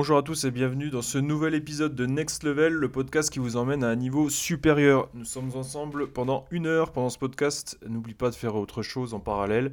[0.00, 3.40] Bonjour à tous et bienvenue dans ce nouvel épisode de Next Level, le podcast qui
[3.40, 5.08] vous emmène à un niveau supérieur.
[5.12, 7.76] Nous sommes ensemble pendant une heure pendant ce podcast.
[7.84, 9.72] N'oublie pas de faire autre chose en parallèle.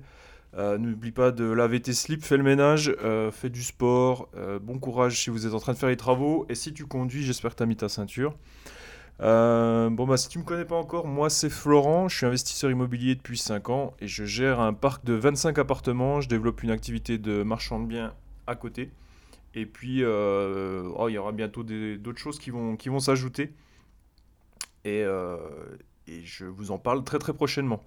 [0.58, 4.28] Euh, N'oublie pas de laver tes slips, fais le ménage, euh, fais du sport.
[4.36, 6.48] euh, bon courage si vous êtes en train de faire les travaux.
[6.50, 8.36] Et si tu conduis, j'espère que tu as mis ta ceinture.
[9.20, 13.14] Bon bah si tu me connais pas encore, moi c'est Florent, je suis investisseur immobilier
[13.14, 17.20] depuis 5 ans et je gère un parc de 25 appartements, je développe une activité
[17.20, 18.16] de marchand de biens
[18.48, 18.90] à côté.
[19.56, 23.54] Et puis euh, oh, il y aura bientôt d'autres choses qui vont, s'ajouter.
[24.84, 25.38] Et, euh,
[26.08, 27.84] et je vous en parle très très prochainement.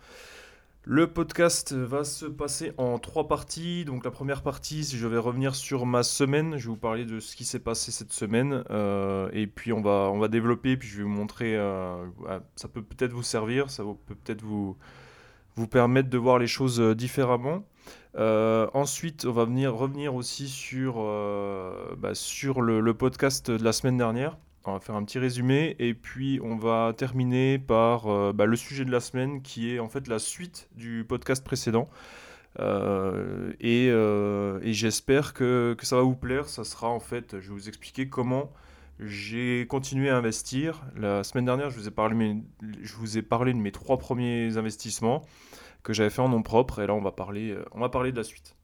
[0.84, 3.84] Le podcast va se passer en trois parties.
[3.84, 6.56] Donc la première partie, je vais revenir sur ma semaine.
[6.56, 8.64] Je vais vous parler de ce qui s'est passé cette semaine.
[8.70, 10.78] Euh, et puis on va, on va développer.
[10.78, 11.59] Puis je vais vous montrer.
[11.59, 13.70] ouais, ça peut peut-être vous servir.
[13.70, 14.78] Ça peut peut-être vous,
[15.70, 17.66] permettre de voir les choses différemment.
[18.18, 23.72] Euh, ensuite, on va venir revenir aussi sur, euh, bah, sur le, podcast de la
[23.72, 24.36] semaine dernière.
[24.64, 28.56] On va faire un petit résumé et puis on va terminer par euh, bah, le
[28.56, 31.88] sujet de la semaine qui est en fait la suite du podcast précédent.
[33.60, 36.48] Et et j'espère que, que ça va vous plaire.
[36.48, 38.50] Ça sera en fait, je vais vous expliquer comment
[38.98, 40.82] j'ai continué à investir.
[40.97, 42.36] La semaine dernière, je vous ai parlé,
[42.82, 45.25] je vous ai parlé de mes trois premiers investissements
[45.83, 48.12] que j'avais fait en nom propre et là on va parler, euh, on va parler
[48.12, 48.55] de la suite.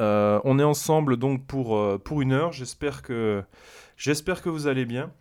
[0.00, 2.52] Euh, on est ensemble donc pour, euh, pour une heure.
[2.52, 3.42] J'espère que,
[3.96, 5.12] j'espère que vous allez bien.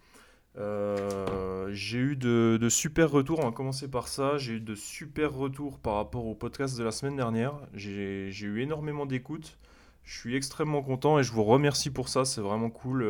[1.70, 4.38] J'ai eu de, de super retours, on va commencer par ça.
[4.38, 7.54] J'ai eu de super retours par rapport au podcast de la semaine dernière.
[7.74, 9.58] J'ai eu énormément d'écoutes.
[10.04, 13.06] Je suis extrêmement content et je vous remercie pour ça, c'est vraiment cool.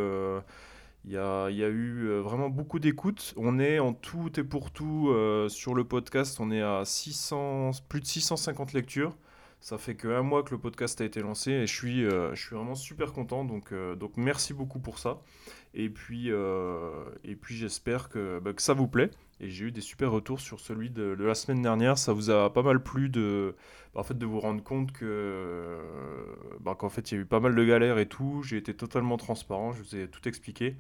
[1.08, 3.34] Il y a, eu euh, vraiment beaucoup d'écoutes.
[3.38, 7.72] On est en tout et pour tout euh, sur le podcast, on est à 600,
[7.88, 9.16] plus de 650 lectures.
[9.62, 12.34] Ça fait que un mois que le podcast a été lancé et je suis, euh,
[12.52, 13.46] vraiment super content.
[13.46, 13.72] Donc,
[14.18, 15.22] merci beaucoup pour ça.
[15.74, 16.30] Et puis,
[17.48, 18.10] j'espère
[18.42, 19.10] bah, que ça vous plaît.
[19.40, 21.98] Et j'ai eu des super retours sur celui de, la semaine dernière.
[21.98, 23.56] Ça vous a pas mal plu de,
[23.94, 25.80] bah, en fait, de vous rendre compte que, euh,
[26.60, 28.42] bah, qu'en fait, il y a eu pas mal de galères et tout.
[28.44, 29.74] J'ai été totalement transparent.
[29.74, 30.76] Je vous ai tout expliqué.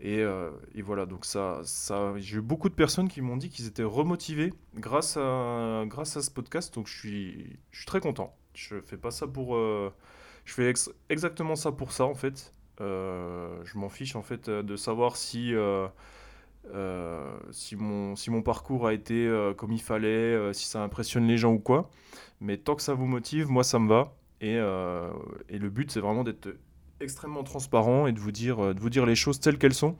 [0.00, 3.50] Et, euh, et voilà, donc ça, ça, j'ai eu beaucoup de personnes qui m'ont dit
[3.50, 6.74] qu'ils étaient remotivés grâce à, grâce à ce podcast.
[6.74, 8.34] Donc je suis, je suis très content.
[8.54, 9.92] Je fais pas ça pour, euh,
[10.44, 12.52] je fais ex- exactement ça pour ça en fait.
[12.80, 15.54] Je m'en fiche en fait de savoir si,
[16.70, 21.36] euh, si mon, parcours a été euh, comme il fallait, euh, si ça impressionne les
[21.36, 21.90] gens ou quoi.
[22.40, 24.14] Mais tant que ça vous motive, moi ça me va.
[24.40, 26.56] Et, le but c'est vraiment d'être
[27.00, 29.96] extrêmement transparent et de vous dire, les choses telles qu'elles sont.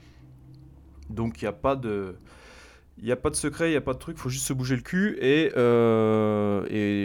[1.10, 2.16] Donc il n'y a pas de...
[3.32, 5.16] Secret, il n'y a pas de truc, il faut juste se bouger le cul.
[5.20, 5.50] Et,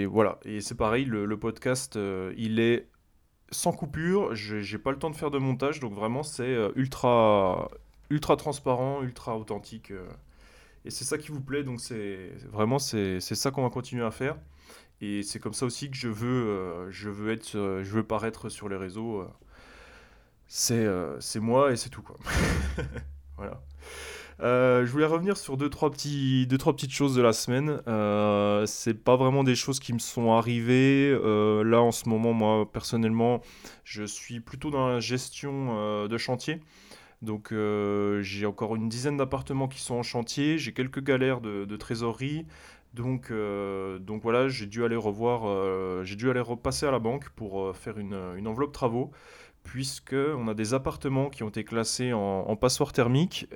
[0.05, 0.39] voilà.
[0.45, 1.97] Et c'est pareil, le, le podcast,
[2.37, 2.87] il est
[3.51, 4.35] sans coupure.
[4.35, 7.69] J'ai pas le temps de faire de montage, donc vraiment, c'est ultra,
[8.09, 9.91] ultra transparent, ultra authentique.
[9.91, 10.07] euh.
[10.85, 14.11] et c'est ça qui vous plaît, donc c'est vraiment, c'est ça qu'on va continuer à
[14.11, 14.37] faire.
[15.01, 18.03] Et c'est comme ça aussi que je veux, euh, je veux être, euh, je veux
[18.03, 19.27] paraître sur les réseaux.
[20.47, 22.17] C'est moi et c'est tout, quoi.
[23.37, 23.61] Voilà.
[24.39, 27.81] Je voulais revenir sur deux trois, petits, deux, trois petites choses de la semaine.
[27.87, 31.11] Euh, c'est pas vraiment des choses qui me sont arrivées.
[31.11, 33.41] Là, en ce moment, moi, personnellement,
[33.83, 36.61] je suis plutôt dans la gestion de chantier.
[37.21, 40.57] Donc, euh, j'ai encore une dizaine d'appartements qui sont en chantier.
[40.57, 42.45] J'ai quelques galères de, trésorerie.
[42.93, 46.99] Donc, euh, donc voilà, j'ai dû aller revoir, euh, j'ai dû aller repasser à la
[46.99, 49.11] banque pour faire une, enveloppe travaux
[49.63, 53.47] puisque on a des appartements qui ont été classés en, passoire thermique,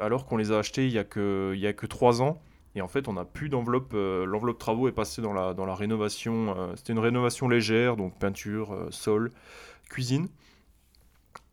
[0.00, 2.40] alors qu'on les a achetés il y a que, 3 ans.
[2.76, 3.92] Et en fait, on n'a plus d'enveloppe.
[3.92, 6.54] L'enveloppe travaux est passée dans la, rénovation.
[6.76, 9.32] C'était une rénovation légère, donc peinture, sol,
[9.90, 10.28] cuisine.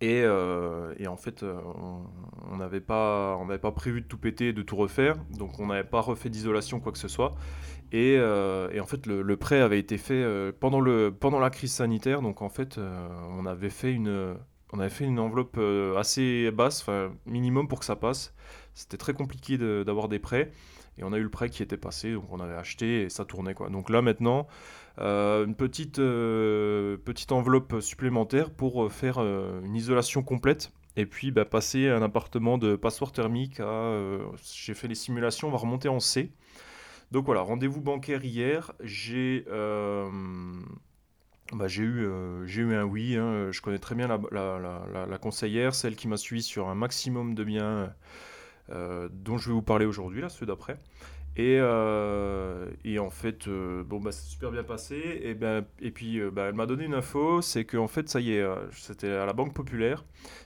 [0.02, 1.58] Et, euh, et en fait, euh,
[2.52, 5.16] on n'avait pas, pas prévu de tout péter, de tout refaire.
[5.38, 7.32] Donc, on n'avait pas refait d'isolation, quoi que ce soit.
[7.92, 12.22] Et, euh, en fait, le, prêt avait été fait pendant, le, pendant la crise sanitaire.
[12.22, 12.80] Donc, en fait,
[13.30, 14.36] on avait fait une,
[14.74, 15.60] on avait fait une enveloppe
[15.98, 16.86] assez basse,
[17.26, 18.34] minimum pour que ça passe.
[18.74, 20.52] C'était très compliqué d'avoir des prêts.
[20.98, 23.26] Et on a eu le prêt qui était passé, donc on avait acheté et ça
[23.26, 23.70] tournait, quoi.
[23.70, 24.48] Donc là, maintenant,
[25.00, 30.72] euh, une petite, euh, petite enveloppe supplémentaire pour euh, faire une isolation complète.
[30.98, 33.98] Et puis bah, passer un appartement de passoire thermique à...
[34.64, 36.32] j'ai fait les simulations, on va remonter en C.
[37.12, 38.72] Donc voilà, rendez-vous bancaire hier.
[38.82, 39.46] J'ai
[41.54, 42.08] bah, j'ai eu,
[42.48, 43.18] eu un oui.
[43.18, 43.52] hein.
[43.52, 47.94] Je connais très bien la, conseillère, celle qui m'a suivi sur un maximum de biens
[48.70, 50.78] dont je vais vous parler aujourd'hui, là, ceux d'après.
[51.38, 55.20] Et, euh, et en fait, euh, bon, bah, c'est super bien passé.
[55.22, 58.22] Et, ben, et puis, euh, bah, elle m'a donné une info, c'est qu'en fait, ça
[58.22, 60.06] y est, c'était à la Banque Populaire.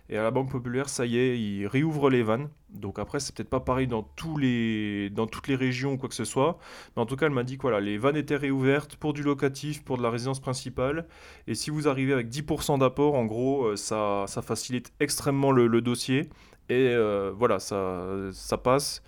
[0.09, 2.49] Et à la Banque Populaire, ça y est, ils réouvrent les vannes.
[2.71, 6.09] Donc après, c'est peut-être pas pareil dans, tous les, dans toutes les régions ou quoi
[6.09, 6.57] que ce soit.
[6.95, 9.21] Mais en tout cas, elle m'a dit que voilà, les vannes étaient réouvertes pour du
[9.21, 11.07] locatif, pour de la résidence principale.
[11.45, 16.29] Et si vous arrivez avec 10% d'apport, en gros, ça, ça facilite extrêmement le dossier.
[16.69, 16.95] Et
[17.35, 19.01] voilà, ça, passe.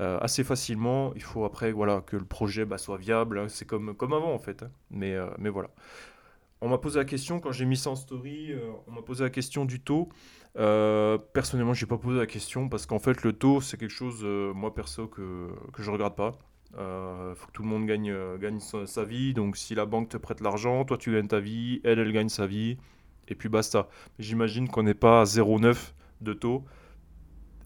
[0.00, 1.12] Euh, assez facilement.
[1.14, 3.38] Il faut après voilà, que le projet bah, soit viable.
[3.38, 3.46] Hein.
[3.48, 4.64] C'est comme, avant en fait.
[4.64, 4.70] Hein.
[4.90, 5.70] Mais, euh, mais voilà.
[6.60, 9.22] On m'a posé la question, quand j'ai mis ça en story, euh, on m'a posé
[9.22, 10.08] la question du taux.
[10.54, 14.24] personnellement, je n'ai pas posé la question parce qu'en fait, le taux, c'est quelque chose,
[14.24, 16.32] moi perso, que, que je regarde pas.
[16.72, 19.34] Il faut que tout le monde gagne, gagne sa, vie.
[19.34, 22.28] Donc, si la banque te prête l'argent, toi, tu gagnes ta vie, elle, elle gagne
[22.30, 22.78] sa vie.
[23.28, 23.88] Et puis basta.
[24.18, 26.64] J'imagine qu'on n'est pas à 0,9 de taux.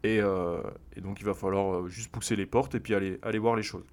[0.06, 0.62] Euh,
[0.96, 3.56] et, donc il va falloir euh, juste pousser les portes et puis aller, aller voir
[3.56, 3.84] les choses.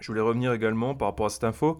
[0.00, 1.78] Je voulais revenir également par rapport à cette info.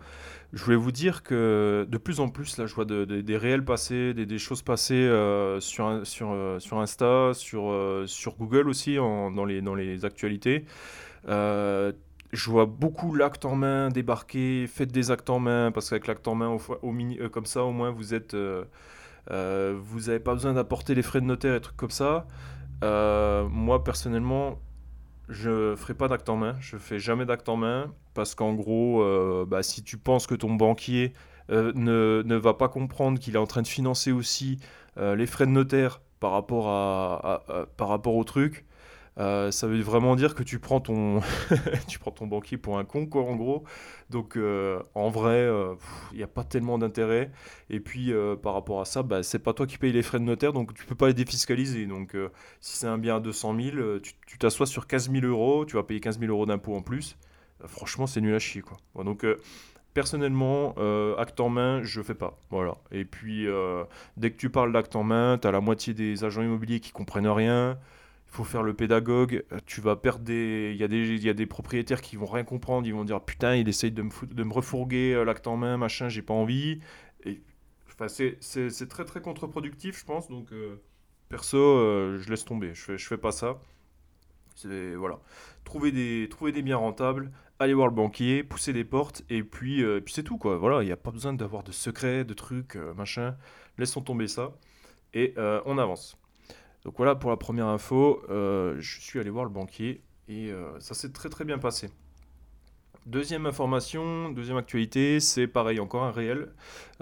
[0.52, 4.12] Je voulais vous dire que de plus en plus, là, je vois des réels passer,
[4.12, 9.74] des, choses passer euh, sur, sur, sur Insta, sur, sur Google aussi, dans, les, dans
[9.74, 10.66] les actualités.
[11.26, 11.94] je
[12.50, 14.66] vois beaucoup l'acte en main débarquer.
[14.66, 16.58] Faites des actes en main, parce qu'avec l'acte en main,
[17.32, 18.34] comme ça, au moins, vous êtes.
[18.34, 22.26] vous n'avez pas besoin d'apporter les frais de notaire et trucs comme ça.
[22.82, 24.58] Euh, moi, personnellement,
[25.28, 26.56] je ferai pas d'acte en main.
[26.60, 30.34] Je fais jamais d'acte en main parce qu'en gros, euh, bah, si tu penses que
[30.34, 31.12] ton banquier
[31.50, 34.58] euh, ne, ne, va pas comprendre qu'il est en train de financer aussi
[34.96, 37.44] les frais de notaire par rapport, à
[37.78, 38.66] par rapport au truc,
[39.20, 41.20] euh, ça veut vraiment dire que tu prends ton,
[41.88, 43.64] tu prends ton banquier pour un con, quoi, en gros.
[44.08, 45.46] Donc, euh, en vrai,
[46.12, 47.30] il n'y a pas tellement d'intérêt.
[47.68, 50.18] Et puis, euh, par rapport à ça, bah, c'est pas toi qui payes les frais
[50.18, 51.86] de notaire, donc tu peux pas les défiscaliser.
[51.86, 52.16] Donc,
[52.60, 55.82] si c'est un bien à 200 000, tu t'assois sur 15 000 euros, tu vas
[55.82, 57.16] payer 15 000 euros d'impôts en plus.
[57.66, 58.78] franchement, c'est nul à chier, quoi.
[59.04, 59.26] donc,
[59.92, 60.74] personnellement,
[61.18, 62.38] acte en main, je fais pas.
[62.50, 62.78] Voilà.
[62.90, 63.46] Et puis,
[64.16, 66.92] dès que tu parles d'acte en main, tu as la moitié des agents immobiliers qui
[66.92, 67.78] comprennent rien
[68.30, 70.70] il faut faire le pédagogue, euh, tu vas perdre des...
[70.72, 71.24] Il y, a des...
[71.24, 74.02] y a des propriétaires qui vont rien comprendre, ils vont dire putain, il essaye de
[74.02, 76.80] me, de me refourguer euh, l'acte en main, machin, j'ai pas envie.
[77.88, 80.76] Enfin, c'est très très contre-productif, je pense, donc euh,
[81.28, 81.58] perso,
[82.18, 83.60] je laisse tomber, je fais, je fais pas ça.
[84.64, 85.18] Voilà.
[85.64, 89.84] Trouver des, trouver des biens rentables, aller voir le banquier, pousser des portes, et puis,
[90.00, 90.56] puis c'est tout, quoi.
[90.56, 93.36] Voilà, il n'y a pas besoin d'avoir de secrets, de trucs, machin.
[93.76, 94.52] Laissons tomber ça,
[95.12, 95.34] et
[95.66, 96.16] on avance.
[96.84, 98.22] Donc voilà pour la première info.
[98.30, 101.90] Euh, je suis allé voir le banquier et euh, ça s'est très très bien passé.
[103.06, 106.48] Deuxième information, deuxième actualité, c'est pareil, encore un réel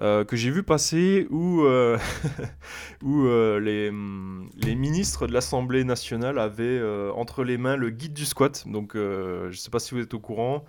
[0.00, 1.64] euh, que j'ai vu passer où,
[3.02, 6.80] où les, les, ministres de l'Assemblée nationale avaient
[7.14, 8.64] entre les mains le guide du squat.
[8.68, 10.64] Donc je ne sais pas si vous êtes au courant,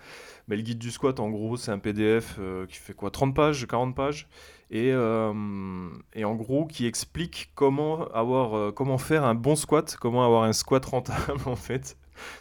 [0.48, 3.68] mais le guide du squat, en gros, c'est un PDF qui fait quoi 30 pages,
[3.68, 4.28] 40 pages?
[4.72, 9.98] Et, euh, et, en gros qui explique comment, avoir, euh, comment faire un bon squat,
[10.00, 11.98] comment avoir un squat rentable en fait.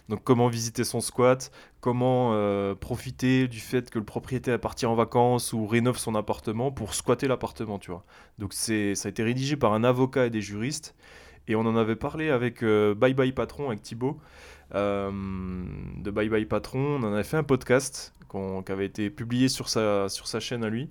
[0.08, 4.84] Donc comment visiter son squat, comment euh, profiter du fait que le propriétaire est parti
[4.86, 8.04] en vacances ou rénove son appartement pour squatter l'appartement, tu vois.
[8.38, 10.94] Donc c'est ça a été rédigé par un avocat et des juristes
[11.46, 14.18] et on en avait parlé avec Bye Bye Patron avec Thibaut
[14.74, 19.70] de Bye Bye Patron, on en avait fait un podcast qui avait été publié sur
[19.70, 20.90] sa, sur sa chaîne à lui.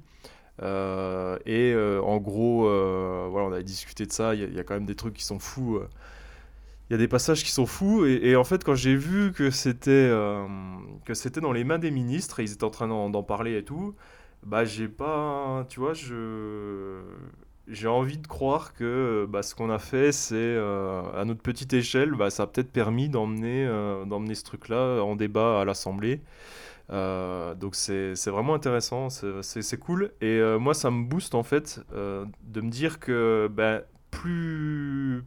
[0.62, 4.36] Euh, et euh, en gros, euh, voilà, on a discuté de ça.
[4.36, 5.80] Il y, a quand même des trucs qui sont fous.
[6.90, 8.06] Il y a des passages qui sont fous.
[8.06, 10.12] Et, en fait, quand j'ai vu que c'était
[11.06, 13.64] que c'était dans les mains des ministres et ils étaient en train d'en parler et
[13.64, 13.96] tout,
[14.44, 17.02] bah j'ai pas, tu vois, je
[17.68, 22.14] j'ai envie de croire que bah, ce qu'on a fait, c'est à notre petite échelle,
[22.14, 23.68] bah, ça a peut-être permis d'emmener
[24.08, 26.22] d'emmener ce truc-là en débat à l'Assemblée.
[26.90, 30.12] Euh, donc c'est vraiment intéressant, c'est cool.
[30.22, 35.24] Et euh, moi, ça me booste en fait euh, de me dire que ben, plus,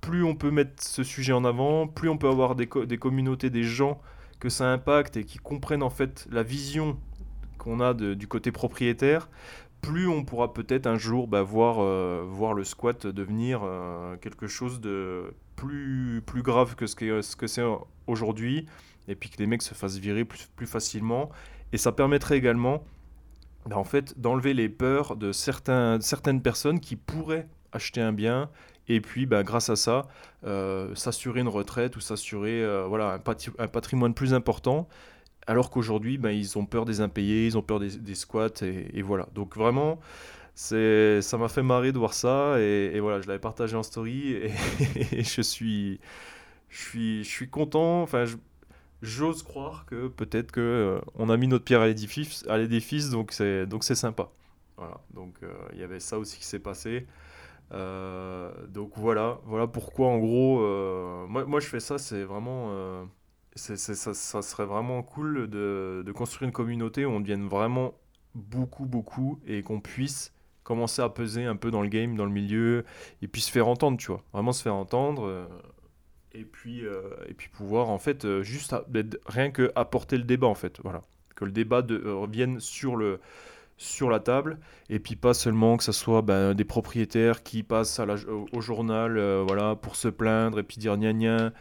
[0.00, 3.50] plus on peut mettre ce sujet en avant, plus on peut avoir des, des communautés,
[3.50, 4.00] des gens
[4.40, 6.98] que ça impacte et qui comprennent en fait la vision
[7.58, 9.30] qu'on a du côté propriétaire,
[9.80, 11.76] plus on pourra peut-être un jour bah, voir,
[12.26, 13.62] voir le squat devenir
[14.20, 18.66] quelque chose de plus, plus grave que ce que c'est ce que aujourd'hui
[19.08, 21.30] et puis que les mecs se fassent virer plus, plus facilement.
[21.72, 22.84] Et ça permettrait également
[23.66, 28.50] ben, en fait, d'enlever les peurs de certains, certaines personnes qui pourraient acheter un bien
[28.88, 30.06] et puis ben, grâce à ça
[30.44, 33.18] euh, s'assurer une retraite ou s'assurer euh, voilà,
[33.58, 34.88] un, patrimoine plus important
[35.46, 39.28] alors qu'aujourd'hui ben, ils ont peur des impayés, ils ont peur des, squats et, voilà.
[39.34, 39.98] Donc vraiment
[40.54, 44.34] c'est ça m'a fait marrer de voir ça et, voilà je l'avais partagé en story
[45.12, 45.98] et, je suis
[46.68, 48.36] je suis je suis content enfin je,
[49.04, 53.84] j'ose croire que peut-être que on a mis notre pierre à l'édifice, donc c'est donc
[53.84, 54.30] c'est sympa.
[54.76, 55.36] Voilà, donc
[55.72, 57.06] il y avait ça aussi qui s'est passé.
[57.70, 60.58] donc voilà, voilà pourquoi en gros,
[61.28, 63.06] moi, je fais ça, c'est vraiment
[63.54, 67.94] ça, ça, serait vraiment cool de, de, construire une communauté où on devienne vraiment
[68.34, 70.32] beaucoup, beaucoup et qu'on puisse
[70.64, 72.84] commencer à peser un peu dans le game, dans le milieu,
[73.22, 74.22] et puis se faire entendre, tu vois.
[74.32, 75.46] Vraiment se faire entendre.
[76.34, 78.74] Euh, et, puis, euh, et puis pouvoir, en fait, euh, juste
[79.26, 80.80] rien que apporter le débat, en fait.
[80.82, 81.02] Voilà.
[81.34, 83.20] Que le débat de, revienne sur le
[83.76, 88.00] sur la table et puis pas seulement que ce soit ben, des propriétaires qui passent
[88.52, 91.52] au, journal voilà pour se plaindre et puis dire gna gna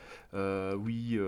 [0.75, 1.19] oui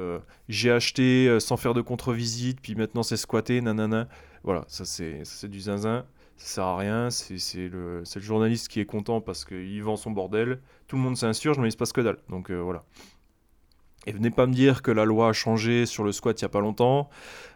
[0.48, 4.08] j'ai acheté sans faire de contre-visite puis maintenant c'est squatté nanana
[4.44, 6.06] voilà ça c'est du zinzin
[6.38, 10.12] ça sert à rien, c'est le, le, journaliste qui est content parce qu'il vend son
[10.12, 12.18] bordel, tout le monde s'insurge, mais il se passe que dalle.
[12.30, 12.84] Donc euh, voilà.
[14.08, 16.48] Et venez pas me dire que la loi a changé sur le squat il n'y
[16.48, 17.10] a pas longtemps.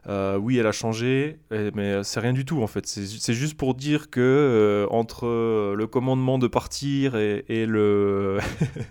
[0.07, 2.87] Euh, oui, elle a changé, mais c'est rien du tout en fait.
[2.87, 5.27] C'est juste pour dire que euh, entre
[5.75, 8.39] le commandement de partir et, le,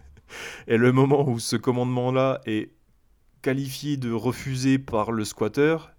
[0.69, 2.71] et le moment où ce commandement-là est
[3.43, 5.91] qualifié de refusé par le squatteur,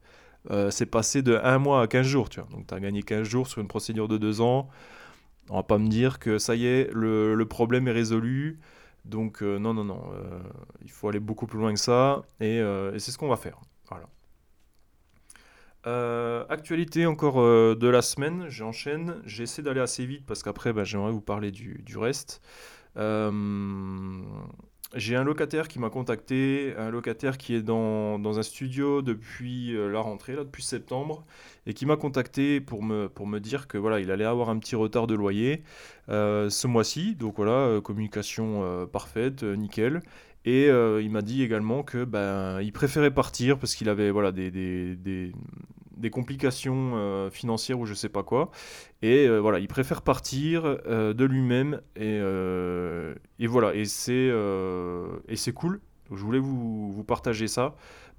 [0.52, 2.50] euh, c'est passé de 1 mois à 15 jours, tu vois.
[2.52, 4.70] Donc tu as gagné 15 jours sur une procédure de 2 ans.
[5.50, 8.60] On va pas me dire que ça y est, le, problème est résolu.
[9.06, 10.40] Donc euh, non, non, non, euh,
[10.84, 12.24] il faut aller beaucoup plus loin que ça.
[12.40, 12.62] Et,
[12.98, 13.60] c'est ce qu'on va faire.
[13.90, 14.08] Voilà.
[16.50, 17.42] actualité encore
[17.76, 19.22] de la semaine, j'enchaîne.
[19.26, 22.42] J'essaie d'aller assez vite parce qu'après, bah, j'aimerais vous parler du, du reste.
[24.96, 29.76] J'ai un locataire qui m'a contacté, un locataire qui est dans, dans un studio depuis
[29.76, 31.26] euh, la rentrée, là, depuis septembre,
[31.68, 34.58] et qui m'a contacté pour me, pour me dire que voilà, il allait avoir un
[34.58, 35.62] petit retard de loyer
[36.10, 37.16] euh, ce mois-ci.
[37.16, 40.02] Donc voilà, euh, communication parfaite, nickel.
[40.46, 45.32] Et il m'a dit également que ben, il préférait partir parce qu'il avait voilà, des,
[46.00, 48.50] des complications euh, financières ou je sais pas quoi.
[49.02, 51.82] Et euh, voilà, il préfère partir euh, de lui-même.
[51.96, 54.32] Et, voilà, et c'est
[55.28, 55.82] et c'est cool.
[56.12, 57.76] je voulais vous, vous, partager ça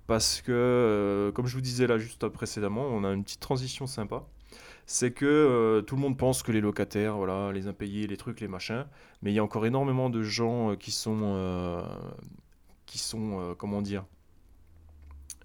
[0.07, 4.25] parce que, comme je vous disais là juste précédemment, on a une petite transition sympa.
[4.87, 8.49] C'est que tout le monde pense que les locataires, voilà, les impayés, les trucs, les
[8.49, 8.87] machins,
[9.23, 11.85] mais il y a encore énormément de gens qui sont,
[12.87, 14.05] qui sont, comment dire,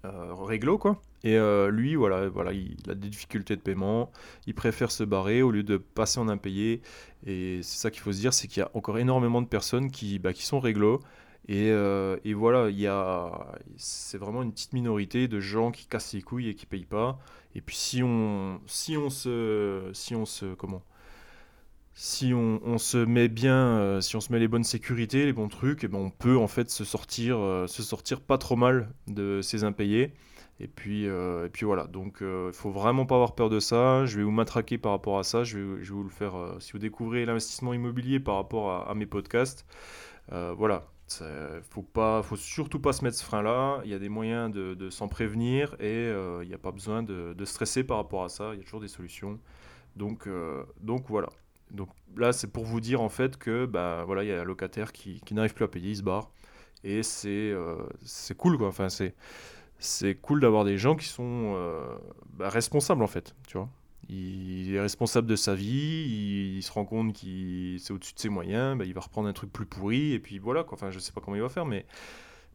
[0.02, 4.12] réglo quoi et euh, lui, voilà, voilà, il, a des difficultés de paiement,
[4.46, 6.82] il préfère se barrer au lieu de passer en impayé.
[7.26, 9.90] Et c'est ça qu'il faut se dire, c'est qu'il y a encore énormément de personnes
[9.90, 11.00] qui, bah, qui sont réglo.
[11.48, 15.86] Et, euh, et voilà, il y a, c'est vraiment une petite minorité de gens qui
[15.86, 17.18] cassent les couilles et qui payent pas.
[17.56, 20.84] Et puis si on, si on se, si on se, comment,
[21.92, 25.48] si on, se met bien, euh, si on se met les bonnes sécurités, les bons
[25.48, 29.40] trucs, et ben on peut en fait se sortir, se sortir pas trop mal de
[29.42, 30.12] ces impayés.
[30.58, 33.60] Et puis, euh, et puis voilà, donc il euh, faut vraiment pas avoir peur de
[33.60, 34.06] ça.
[34.06, 35.44] Je vais vous matraquer par rapport à ça.
[35.44, 36.34] Je vais, je vais vous le faire.
[36.34, 39.66] Euh, si vous découvrez l'investissement immobilier par rapport à, mes podcasts,
[40.30, 40.86] voilà,
[41.20, 41.26] il
[41.70, 43.82] faut pas, faut surtout pas se mettre ce frein-là.
[43.84, 46.08] Il y a des moyens de, s'en prévenir et
[46.42, 48.52] il n'y a pas besoin de, de, stresser par rapport à ça.
[48.54, 49.38] Il y a toujours des solutions.
[49.94, 50.28] Donc,
[50.80, 51.28] donc voilà.
[51.70, 54.44] Donc là, c'est pour vous dire en fait que bah, voilà, il y a un
[54.44, 56.30] locataire qui, qui n'arrive plus à payer, il se barre.
[56.82, 57.54] Et c'est
[58.04, 58.68] c'est cool quoi.
[58.68, 59.14] Enfin, c'est
[59.78, 61.96] c'est cool d'avoir des gens qui sont euh,
[62.34, 63.68] bah, responsables en fait, tu vois.
[64.08, 68.28] Il est responsable de sa vie, il, se rend compte qu'il c'est au-dessus de ses
[68.28, 70.62] moyens, bah, il va reprendre un truc plus pourri et puis voilà.
[70.62, 70.74] Quoi.
[70.74, 71.84] Enfin, je sais pas comment il va faire, mais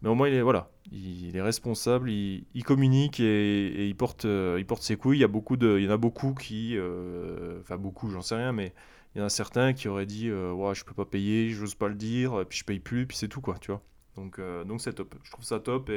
[0.02, 4.56] mais au moins il est voilà, il, est responsable, il, communique et, il porte euh,
[4.60, 5.18] il porte ses couilles.
[5.18, 8.22] Il y a beaucoup de, il y en a beaucoup qui, euh, enfin beaucoup, j'en
[8.22, 8.74] sais rien, mais
[9.14, 11.90] il y en a certains qui auraient dit ouais je peux pas payer, j'ose pas
[11.90, 13.82] le dire, puis je paye plus, puis c'est tout quoi, tu vois.
[14.16, 15.16] Donc donc c'est top.
[15.24, 15.92] Je trouve ça top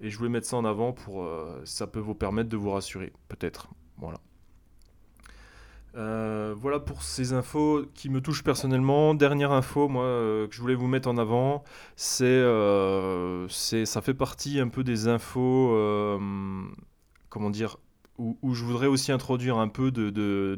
[0.00, 1.24] et je voulais mettre ça en avant pour.
[1.24, 3.68] Euh, ça peut vous permettre de vous rassurer, peut-être.
[3.96, 4.18] Voilà.
[5.96, 9.14] Euh, voilà pour ces infos qui me touchent personnellement.
[9.14, 11.64] Dernière info, moi, euh, que je voulais vous mettre en avant,
[11.96, 12.44] c'est,
[13.48, 15.76] c'est, ça fait partie un peu des infos,
[17.28, 17.78] comment dire,
[18.18, 20.56] où, je voudrais aussi introduire un peu de, de,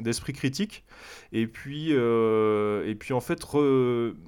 [0.00, 0.84] d'esprit critique.
[1.32, 3.40] Et puis euh, et puis en fait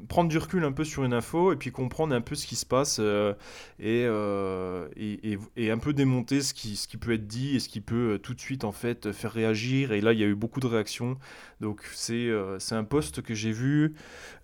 [0.09, 2.57] prendre du recul un peu sur une info et puis comprendre un peu ce qui
[2.57, 3.35] se passe euh,
[3.83, 7.69] euh, et, et, un peu démonter ce qui, ce qui peut être dit et ce
[7.69, 9.93] qui peut tout de suite en fait faire réagir.
[9.93, 11.19] Et là il y a eu beaucoup de réactions
[11.61, 13.95] donc c'est c'est un post que j'ai vu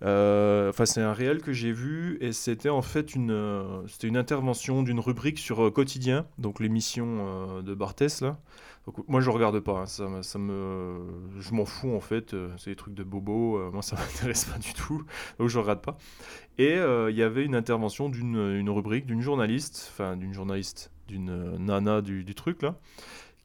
[0.01, 4.83] enfin c'est un réel que j'ai vu et c'était en fait une c'était une intervention
[4.83, 8.37] d'une rubrique sur quotidien donc l'émission de Barthès là
[9.07, 9.85] moi je regarde pas, hein.
[9.87, 10.99] ça, ça me,
[11.39, 14.73] je m'en fous en fait, c'est des trucs de bobo, moi ça m'intéresse pas du
[14.73, 15.03] tout,
[15.39, 15.97] donc je regarde pas.
[16.57, 21.57] Et il y avait une intervention d'une une rubrique d'une journaliste, enfin d'une journaliste, d'une
[21.57, 22.77] nana du, du, truc là,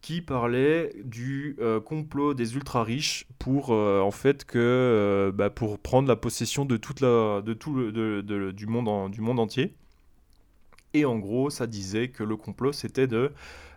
[0.00, 5.50] qui parlait du euh, complot des ultra riches pour euh, en fait que euh, bah,
[5.50, 9.38] pour prendre la possession de toute la de tout le, de, du monde du monde
[9.38, 9.74] entier.
[10.94, 13.32] Et en gros ça disait que le complot c'était de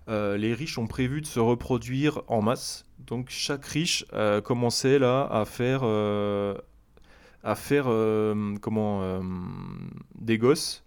[0.08, 2.86] les riches ont prévu de se reproduire en masse.
[3.00, 4.06] Donc chaque riche
[4.44, 5.84] commençait là à faire
[7.44, 7.86] à faire
[8.62, 9.22] comment
[10.15, 10.84] des gosses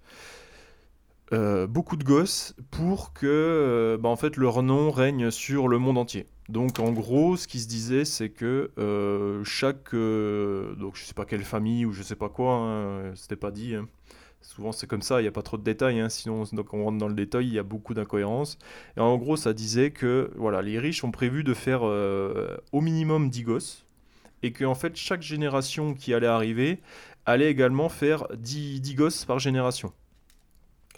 [1.32, 5.78] euh, beaucoup de gosses pour que euh, bah, en fait leur nom règne sur le
[5.78, 6.26] monde entier.
[6.48, 11.24] Donc en gros, ce qui se disait, c'est que euh, chaque donc je sais pas
[11.24, 13.74] quelle famille ou je sais pas quoi, hein, c'était pas dit.
[13.74, 13.88] Hein.
[14.40, 16.84] Souvent c'est comme ça, il n'y a pas trop de détails, hein, sinon donc on
[16.84, 18.58] rentre dans le détail, il y a beaucoup d'incohérences.
[18.96, 23.30] Et en gros, ça disait que voilà, les riches ont prévu de faire au minimum
[23.30, 23.86] 10 gosses
[24.44, 26.80] et que en fait chaque génération qui allait arriver
[27.24, 29.92] allait également faire 10, 10 gosses par génération.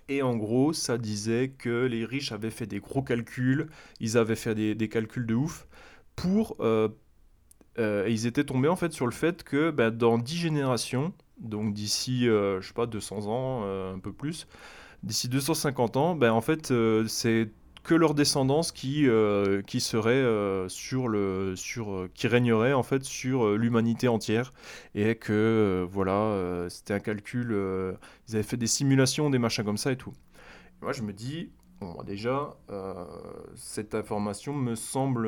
[0.08, 3.68] Et en gros, ça disait que les riches avaient fait des gros calculs,
[4.00, 5.66] ils avaient fait des, calculs de ouf
[6.16, 6.56] pour...
[6.60, 6.88] Euh,
[7.78, 11.74] euh, ils étaient tombés en fait sur le fait que bah, dans 10 générations, donc
[11.74, 14.48] d'ici, euh, je sais pas, 200 ans, un peu plus,
[15.04, 16.72] d'ici 250 ans, ben en fait,
[17.06, 17.50] c'est
[17.88, 22.82] que leur descendance qui, euh, qui serait euh, sur le sur euh, qui régnerait en
[22.82, 24.52] fait sur l'humanité entière.
[24.94, 27.46] Et que voilà c'était un calcul
[28.28, 30.12] ils avaient fait des simulations des machins comme ça et tout.
[30.82, 32.58] Moi je me dis bon déjà
[33.54, 35.26] cette information me semble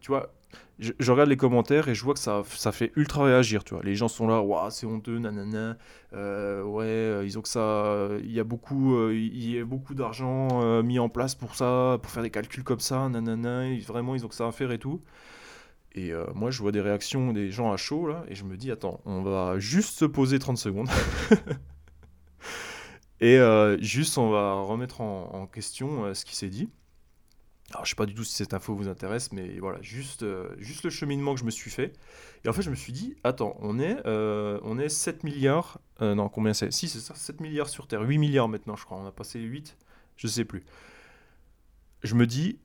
[0.00, 0.32] tu vois
[0.78, 3.82] je, regarde les commentaires et je vois que ça, ça fait ultra réagir, tu vois.
[3.84, 5.76] Les gens sont là, waouh, c'est honteux, nanana.
[6.12, 8.08] Euh, ouais, euh, ils ont que ça.
[8.20, 12.22] Il y a beaucoup, euh, il beaucoup d'argent mis en place pour ça, pour faire
[12.22, 13.64] des calculs comme ça, nanana.
[13.86, 15.02] vraiment, ils ont que ça à faire et tout.
[15.94, 18.70] Et moi, je vois des réactions des gens à chaud là, et je me dis,
[18.70, 20.88] attends, on va juste se poser 30 secondes.
[23.20, 23.38] et
[23.80, 26.70] juste, on va remettre en question ce qui s'est dit.
[27.72, 30.50] Alors, je sais pas du tout si cette info vous intéresse, mais voilà, juste, euh,
[30.58, 31.94] juste le cheminement que je me suis fait.
[32.44, 35.80] Et en fait, je me suis dit, attends, on est, euh, on est 7 milliards.
[36.02, 36.70] Euh, non, combien c'est?
[36.70, 38.02] Si, c'est ça, 7 milliards sur Terre.
[38.02, 38.98] 8 milliards maintenant, je crois.
[38.98, 39.76] On a passé 8,
[40.16, 40.64] je sais plus.
[42.02, 42.58] Je me dis,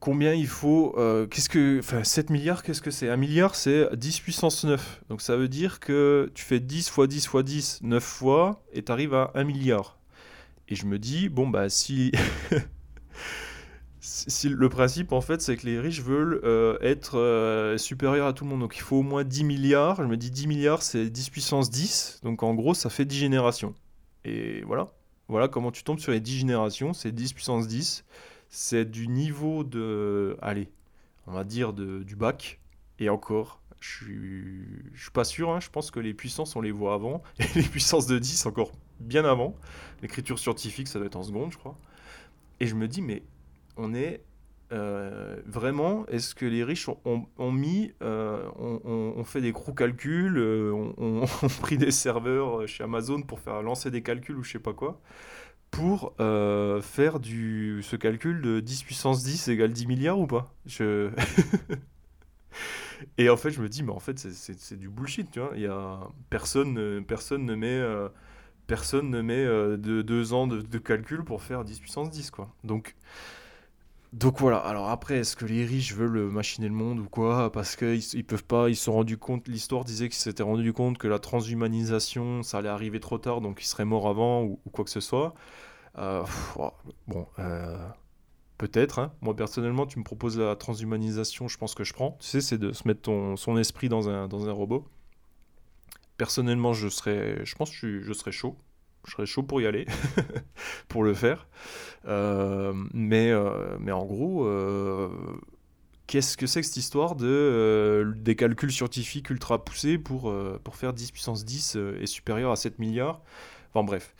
[0.00, 0.94] combien il faut.
[1.30, 1.80] qu'est-ce que.
[1.80, 3.10] Enfin, 7 milliards, qu'est-ce que c'est?
[3.10, 5.02] 1 milliard, c'est 10 puissance 9.
[5.10, 8.82] Donc ça veut dire que tu fais 10 fois 10 fois 10, 9 fois, et
[8.82, 9.98] tu arrives à 1 milliard.
[10.68, 12.12] Et je me dis, bon, bah, si.
[14.44, 18.44] le principe, en fait, c'est que les riches veulent euh, être euh, supérieurs à tout
[18.44, 18.60] le monde.
[18.60, 19.96] Donc il faut au moins 10 milliards.
[19.96, 22.20] Je me dis 10 milliards, c'est 10 puissance 10.
[22.22, 23.74] Donc en gros, ça fait 10 générations.
[24.24, 24.88] Et voilà.
[25.28, 26.92] Voilà comment tu tombes sur les 10 générations.
[26.92, 28.04] C'est 10 puissance 10.
[28.48, 30.36] C'est du niveau de.
[30.40, 30.70] Allez,
[31.26, 32.60] on va dire de, du bac.
[32.98, 35.50] Et encore, je suis, je suis pas sûr.
[35.50, 35.60] Hein.
[35.60, 37.22] Je pense que les puissances, on les voit avant.
[37.38, 39.56] Et les puissances de 10, encore bien avant.
[40.02, 41.76] L'écriture scientifique, ça doit être en seconde, je crois.
[42.60, 43.22] Et je me dis, mais
[43.76, 44.22] on est
[44.72, 50.72] euh, vraiment, est-ce que les riches ont, mis, euh, on, fait des gros calculs, euh,
[50.72, 54.58] on, ont pris des serveurs chez Amazon pour faire lancer des calculs ou je sais
[54.58, 55.00] pas quoi,
[55.70, 56.14] pour
[56.82, 60.52] faire du, ce calcul de 10 puissance 10 égale 10 milliards ou pas?
[60.66, 61.10] Je...
[63.18, 65.56] Et en fait, je me dis, mais en fait, c'est du bullshit, tu vois.
[65.56, 67.82] Y a, personne, personne ne met
[68.66, 72.48] personne ne met euh, de deux ans de, calcul pour faire 10 puissance 10, quoi.
[72.64, 72.94] Donc,
[74.12, 77.50] donc voilà, alors après, est-ce que les riches veulent machiner le monde ou quoi?
[77.52, 80.72] Parce qu'ils ils peuvent pas, ils se sont rendus compte, l'histoire disait qu'ils s'étaient rendu
[80.72, 84.58] compte que la transhumanisation, ça allait arriver trop tard, donc ils seraient morts avant ou,
[84.72, 85.34] quoi que ce soit.
[85.98, 86.24] Euh,
[87.08, 87.76] bon, euh,
[88.58, 88.98] peut-être.
[88.98, 89.12] Hein.
[89.20, 92.16] Moi, personnellement, tu me proposes la transhumanisation, je pense que je prends.
[92.20, 94.86] Tu sais, c'est de se mettre ton, son esprit dans un, dans un robot.
[96.16, 98.56] Personnellement, je serais, je pense que je, serais chaud.
[99.06, 99.86] Je serais chaud pour y aller,
[100.88, 101.46] pour le faire.
[102.06, 105.08] Euh, mais, euh, mais en gros, euh,
[106.06, 110.32] qu'est-ce que c'est que cette histoire de, des calculs scientifiques ultra poussés pour,
[110.64, 113.20] pour faire 10 puissance 10 et supérieur à 7 milliards?
[113.72, 114.14] Enfin bref.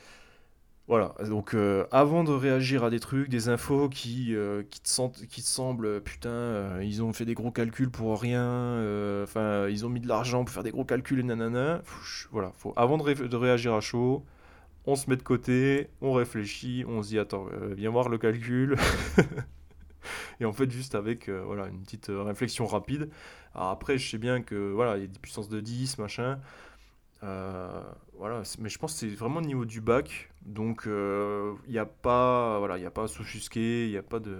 [0.88, 4.88] Voilà, donc euh, avant de réagir à des trucs, des infos qui, euh, qui, te,
[5.48, 9.98] semblent, putain, euh, ils ont fait des gros calculs pour rien, enfin, ils ont mis
[9.98, 11.82] de l'argent pour faire des gros calculs et nanana,
[12.30, 14.24] voilà, avant de, de, réagir à chaud,
[14.84, 17.46] on se met de côté, on réfléchit, on se dit, attends,
[17.76, 18.76] viens voir le calcul.
[20.40, 23.10] et en fait, juste avec voilà, une petite réflexion rapide.
[23.56, 26.38] Alors après, je sais bien que voilà, il y a des puissances de 10, machin.
[27.22, 27.82] Euh,
[28.14, 31.78] voilà, mais je pense que c'est vraiment au niveau du bac, donc il euh, n'y
[31.78, 34.38] a pas, voilà, il a pas à s'offusquer, il n'y a pas de,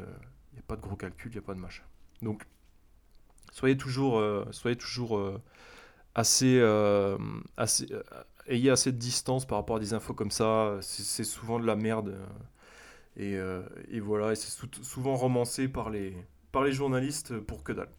[0.68, 1.84] pas de gros calculs, il n'y a pas de machin.
[2.22, 2.44] Donc,
[3.52, 5.20] soyez toujours, soyez toujours
[6.14, 6.60] assez,
[7.56, 7.88] assez
[8.48, 10.78] ayez assez de distance par rapport à des infos comme ça.
[10.80, 12.18] C'est souvent de la merde.
[13.16, 13.36] Et,
[13.90, 16.16] et voilà, c'est souvent romancé par les,
[16.52, 17.90] par les journalistes pour que dalle.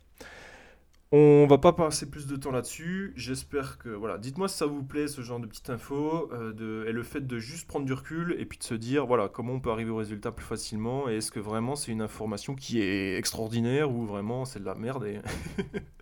[1.14, 3.14] On va pas passer plus de temps là-dessus.
[3.16, 4.18] J'espère que voilà.
[4.18, 7.40] Dites-moi si ça vous plaît ce genre de petite info euh, et le fait de
[7.40, 9.96] juste prendre du recul et puis de se dire voilà comment on peut arriver au
[9.96, 14.44] résultat plus facilement et est-ce que vraiment c'est une information qui est extraordinaire ou vraiment
[14.44, 15.22] c'est de la merde et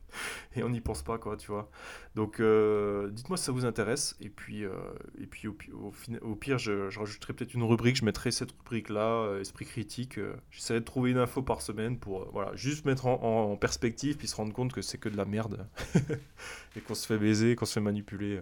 [0.56, 1.69] et on n'y pense pas, quoi, tu vois.
[2.15, 4.15] Donc, euh, dites-moi si ça vous intéresse.
[4.19, 4.71] Et puis, euh,
[5.19, 7.97] et puis au, pire, je, rajouterai peut-être une rubrique.
[7.97, 10.19] Je mettrai cette rubrique-là, euh, esprit critique.
[10.51, 14.36] J'essaierai de trouver une info par semaine pour, voilà, juste mettre en, perspective, puis se
[14.36, 15.67] rendre compte que c'est que de la merde.
[16.75, 18.41] et qu'on se fait baiser, qu'on se fait manipuler.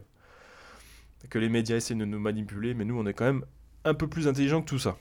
[1.29, 3.45] Que les médias essaient de nous manipuler, mais nous, on est quand même
[3.85, 4.97] un peu plus intelligent que tout ça.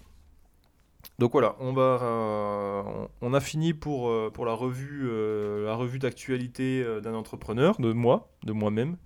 [1.23, 7.81] Donc voilà, euh, on, a fini pour, euh, la revue, euh, revue d'actualité d'un entrepreneur,
[7.81, 8.97] de moi, de moi-même,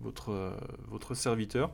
[0.00, 0.56] votre,
[0.88, 1.70] votre serviteur.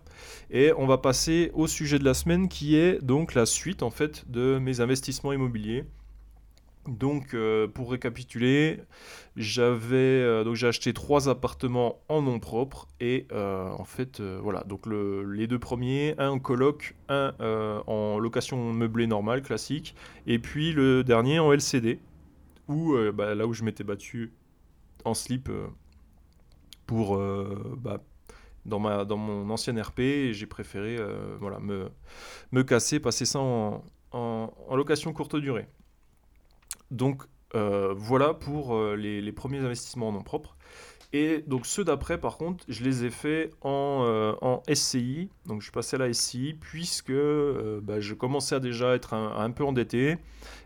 [0.51, 3.91] Et on va passer au sujet de la semaine qui est donc la suite en
[3.91, 5.85] fait de mes investissements immobiliers.
[6.89, 8.81] Donc, euh, pour récapituler,
[9.37, 14.87] j'avais euh, j'ai acheté trois appartements en nom propre et euh, en fait voilà donc
[14.87, 17.35] les deux premiers, un en coloc, un
[17.87, 19.95] en location meublée normale classique
[20.27, 22.01] et puis le dernier en LCD
[22.69, 24.33] où bah, là où je m'étais battu
[25.05, 25.51] en slip
[26.87, 27.17] pour
[27.79, 28.01] bah,
[28.67, 30.01] dans mon ancienne RP
[30.33, 30.99] j'ai préféré
[31.41, 33.83] voilà me casser passer ça en
[34.71, 35.69] location courte durée.
[36.93, 37.23] Donc
[37.55, 40.57] euh, voilà pour euh, les, premiers investissements en nom propre.
[41.15, 45.29] Et donc ceux d'après, par contre, je les ai faits en, euh, SCI.
[45.45, 49.51] Donc je suis passé à la SCI puisque bah, je commençais à déjà être un,
[49.51, 50.17] peu endetté.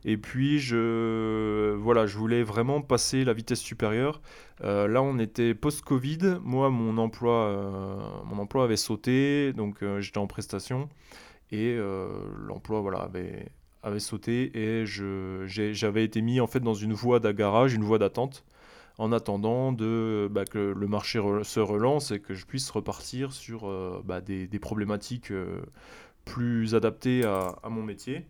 [0.05, 4.21] Et puis je, voilà, je voulais vraiment passer la vitesse supérieure.
[4.63, 6.39] là, on était post-Covid.
[6.45, 9.53] Moi, mon emploi, mon emploi avait sauté.
[9.53, 10.89] Donc j'étais en prestation.
[11.51, 11.77] Et
[12.39, 13.49] l'emploi voilà, avait,
[13.87, 18.45] avait sauté et j'avais été mis en fait dans une voie d'agarage, une voie d'attente,
[18.99, 23.69] en attendant de, bah, que le marché se relance et que je puisse repartir sur
[23.69, 25.61] euh, bah, des, problématiques euh,
[26.25, 28.27] plus adaptées à, mon métier.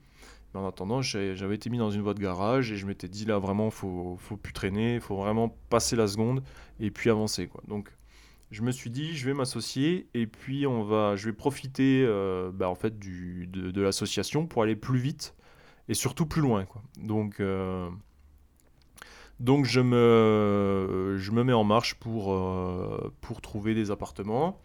[0.52, 3.24] Mais en attendant, j'avais été mis dans une voie de garage et je m'étais dit
[3.24, 6.42] là vraiment, faut, faut plus traîner, il faut vraiment passer la seconde
[6.80, 7.46] et puis avancer.
[7.46, 7.62] Quoi.
[7.66, 7.90] Donc
[8.50, 12.50] je me suis dit, je vais m'associer et puis on va, je vais profiter euh,
[12.52, 15.34] bah, en fait de l'association pour aller plus vite
[15.88, 16.64] et surtout plus loin.
[16.64, 16.82] Quoi.
[17.00, 17.88] Donc, euh,
[19.40, 24.60] donc je, me, je me mets en marche pour, euh, pour trouver des appartements,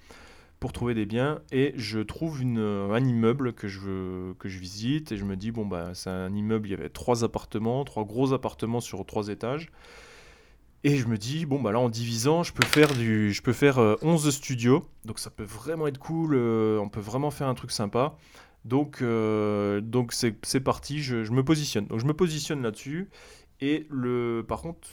[0.60, 5.12] pour trouver des biens, et je trouve une, un immeuble que je, que je visite,
[5.12, 8.06] et je me dis, bon, bah, c'est un immeuble, il y avait trois appartements, trois
[8.06, 9.70] gros appartements sur trois étages.
[10.84, 13.54] Et je me dis, bon, bah là, en divisant, je peux faire, du, je peux
[13.54, 14.84] faire 11 euh, studios.
[15.06, 16.36] Donc ça peut vraiment être cool.
[16.36, 18.16] on peut vraiment faire un truc sympa.
[18.66, 21.88] Donc, euh, donc c'est, parti, je, me positionne.
[21.88, 23.10] Donc je me positionne là-dessus.
[23.60, 24.88] Et le, par contre,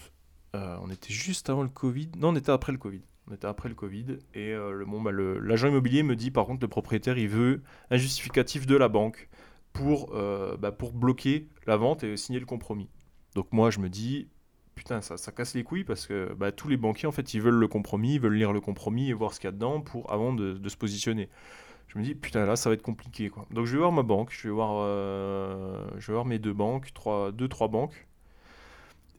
[0.54, 2.10] euh, on était juste avant le Covid.
[2.18, 3.02] Non, on était après le Covid.
[3.30, 4.18] On était après le Covid.
[4.34, 7.62] Et euh, le, bon, bah, l'agent immobilier me dit, par contre, le propriétaire, il veut
[7.90, 9.28] un justificatif de la banque
[9.72, 10.12] pour,
[10.58, 12.88] bah, pour bloquer la vente et signer le compromis.
[13.36, 14.28] Donc moi, je me dis,
[14.74, 17.40] putain, ça, ça casse les couilles parce que bah, tous les banquiers, en fait, ils
[17.40, 19.82] veulent le compromis, ils veulent lire le compromis et voir ce qu'il y a dedans
[19.82, 21.28] pour, avant de, de se positionner
[21.88, 23.46] je me dis putain là ça va être compliqué quoi.
[23.50, 26.52] Donc je vais voir ma banque, je vais voir, euh, je vais voir mes deux
[26.52, 28.06] banques, trois, deux trois banques.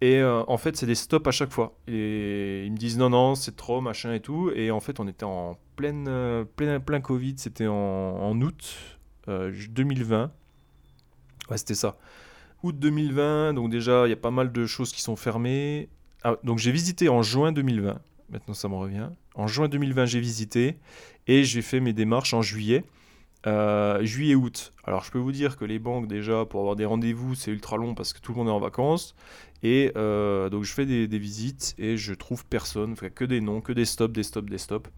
[0.02, 1.76] Et euh, en fait c'est des stops à chaque fois.
[1.88, 4.52] Et ils me disent non non c'est trop machin et tout.
[4.56, 10.32] Et en fait on était en pleine, euh, plein, Covid, c'était en, en, août 2020.
[11.50, 11.98] Ouais c'était ça.
[12.62, 15.90] Août 2020, donc déjà il y a pas mal de choses qui sont fermées.
[16.24, 18.00] Ah, donc j'ai visité en juin 2020.
[18.30, 19.10] Maintenant ça me revient.
[19.40, 20.76] En juin 2020 j'ai visité
[21.26, 22.84] et j'ai fait mes démarches en juillet.
[23.48, 24.74] Euh, juillet-août.
[24.84, 27.78] Alors je peux vous dire que les banques déjà pour avoir des rendez-vous c'est ultra
[27.78, 29.16] long parce que tout le monde est en vacances.
[29.64, 33.72] Et euh, donc je fais des, visites et je trouve personne, que des noms, que
[33.72, 34.90] des stops, des stops, des stops.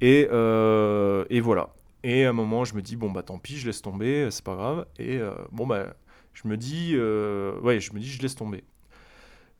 [0.00, 1.74] Et, euh, et, voilà.
[2.04, 4.44] Et à un moment je me dis bon bah tant pis, je laisse tomber, c'est
[4.44, 4.86] pas grave.
[4.98, 5.20] Et
[5.52, 5.94] bon bah
[6.32, 8.64] je me dis ouais je me dis je laisse tomber.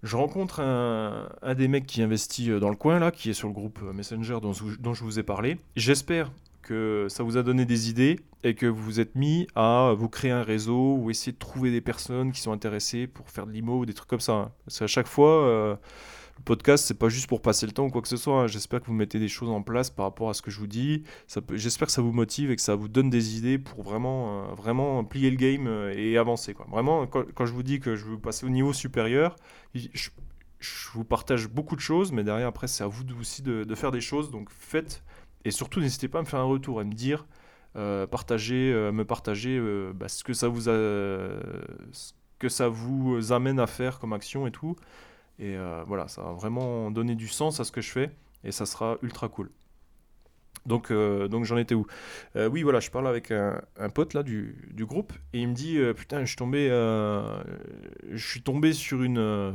[0.04, 3.48] Je rencontre un, des mecs qui investit euh, dans le coin, là, qui est sur
[3.48, 5.56] le groupe euh, Messenger dont, je vous ai parlé.
[5.76, 9.94] J'espère que ça vous a donné des idées et que vous vous êtes mis à
[9.96, 13.46] vous créer un réseau ou essayer de trouver des personnes qui sont intéressées pour faire
[13.46, 14.32] de l'IMO ou des trucs comme ça.
[14.32, 14.52] Hein.
[14.66, 15.76] Parce qu'à chaque fois, euh,
[16.36, 18.42] le podcast, c'est pas juste pour passer le temps ou quoi que ce soit.
[18.42, 18.46] hein.
[18.46, 20.66] J'espère que vous mettez des choses en place par rapport à ce que je vous
[20.66, 21.04] dis.
[21.52, 24.54] J'espère que ça vous motive et que ça vous donne des idées pour vraiment, euh,
[24.54, 26.54] vraiment plier le game euh, et avancer.
[26.68, 29.36] Vraiment, quand, je vous dis que je veux passer au niveau supérieur,
[29.74, 30.10] je,
[30.94, 34.00] vous partage beaucoup de choses, mais derrière, après, c'est à vous aussi de, faire des
[34.00, 34.30] choses.
[34.30, 35.04] Donc faites.
[35.44, 37.26] Et surtout, n'hésitez pas à me faire un retour, à me dire,
[37.76, 39.60] euh, euh, me partager
[39.94, 40.32] bah, ce que
[42.48, 44.76] ça vous amène à faire comme action et tout.
[45.38, 48.10] Et euh, voilà, ça va vraiment donner du sens à ce que je fais
[48.44, 49.50] et ça sera ultra cool.
[50.66, 51.86] Donc, euh, donc j'en étais où?
[52.36, 53.60] Euh, Oui, voilà, je parle avec un,
[53.92, 58.42] pote là du, du groupe et il me dit putain, je suis tombé, je suis
[58.42, 59.52] tombé sur une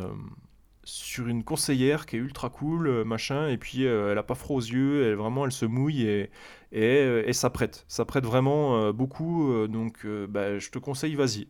[0.84, 4.62] sur une conseillère qui est ultra cool, machin, et puis elle a pas froid aux
[4.62, 6.30] yeux, elle vraiment, elle se mouille et
[6.72, 11.48] et, et ça prête, ça prête vraiment beaucoup, donc bah, je te conseille, vas-y.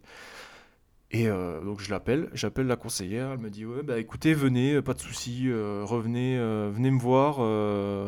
[1.11, 4.73] Et euh, donc je l'appelle, j'appelle la conseillère, elle me dit ouais bah écoutez venez,
[4.73, 7.39] euh, pas de souci, euh, revenez, euh, venez me voir,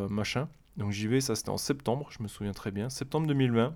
[0.09, 0.49] machin.
[0.77, 3.75] Donc j'y vais, ça c'était en septembre, je me souviens très bien, septembre 2020.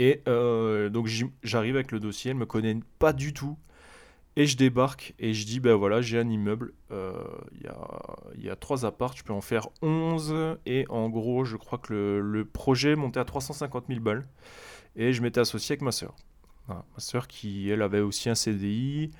[0.00, 1.08] Et donc
[1.42, 3.56] j'arrive avec le dossier, elle me connaît pas du tout.
[4.36, 8.84] Et je débarque et je dis ben voilà j'ai un immeuble, il y a, trois
[8.84, 12.96] apparts, je peux en faire 11 et en gros je crois que le, le projet
[12.96, 14.26] montait à 350 000 balles.
[14.96, 16.14] Et je m'étais associé avec ma sœur.
[16.68, 19.10] Ma sœur qui, elle, avait aussi un CDI,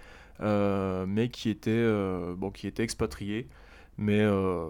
[0.41, 3.49] euh, mais qui était, euh, bon, qui était expatriée.
[3.97, 4.67] Mais, euh,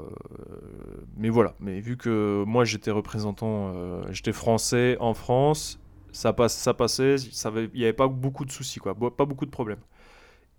[1.17, 3.73] mais voilà, mais vu que moi j'étais représentant,
[4.11, 5.81] j'étais français en France,
[6.13, 9.51] ça, passe, ça passait, il n'y avait pas beaucoup de soucis, quoi, pas beaucoup de
[9.51, 9.79] problèmes.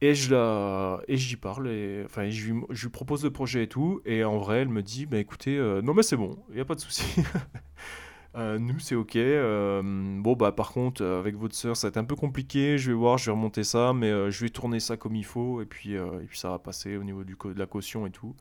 [0.01, 1.69] Et je la, et j'y parle,
[2.06, 5.19] enfin, je lui, propose le projet et tout, et en vrai, elle me dit, bah
[5.19, 7.06] écoutez, non mais c'est bon, il n'y a pas de souci.
[8.35, 9.15] Euh, nous, c'est ok.
[9.15, 9.81] euh,
[10.21, 12.77] bon, bah, par contre, euh, avec votre sœur, ça va être un peu compliqué.
[12.77, 15.61] Je vais voir, je vais remonter ça, mais je vais tourner ça comme il faut,
[15.61, 18.35] et puis, et puis ça va passer au niveau de la caution et tout.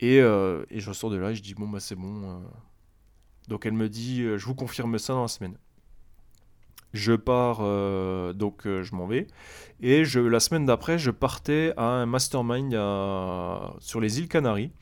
[0.00, 2.42] Et, et je ressors de là, et je dis, bon, bah, c'est bon.
[3.48, 5.56] Donc, elle me dit, je vous confirme ça dans la semaine.
[6.92, 7.60] Je pars,
[8.34, 9.28] donc je m'en vais.
[9.80, 12.72] Et je, la semaine d'après, je partais à un mastermind
[13.80, 14.72] sur les îles Canaries,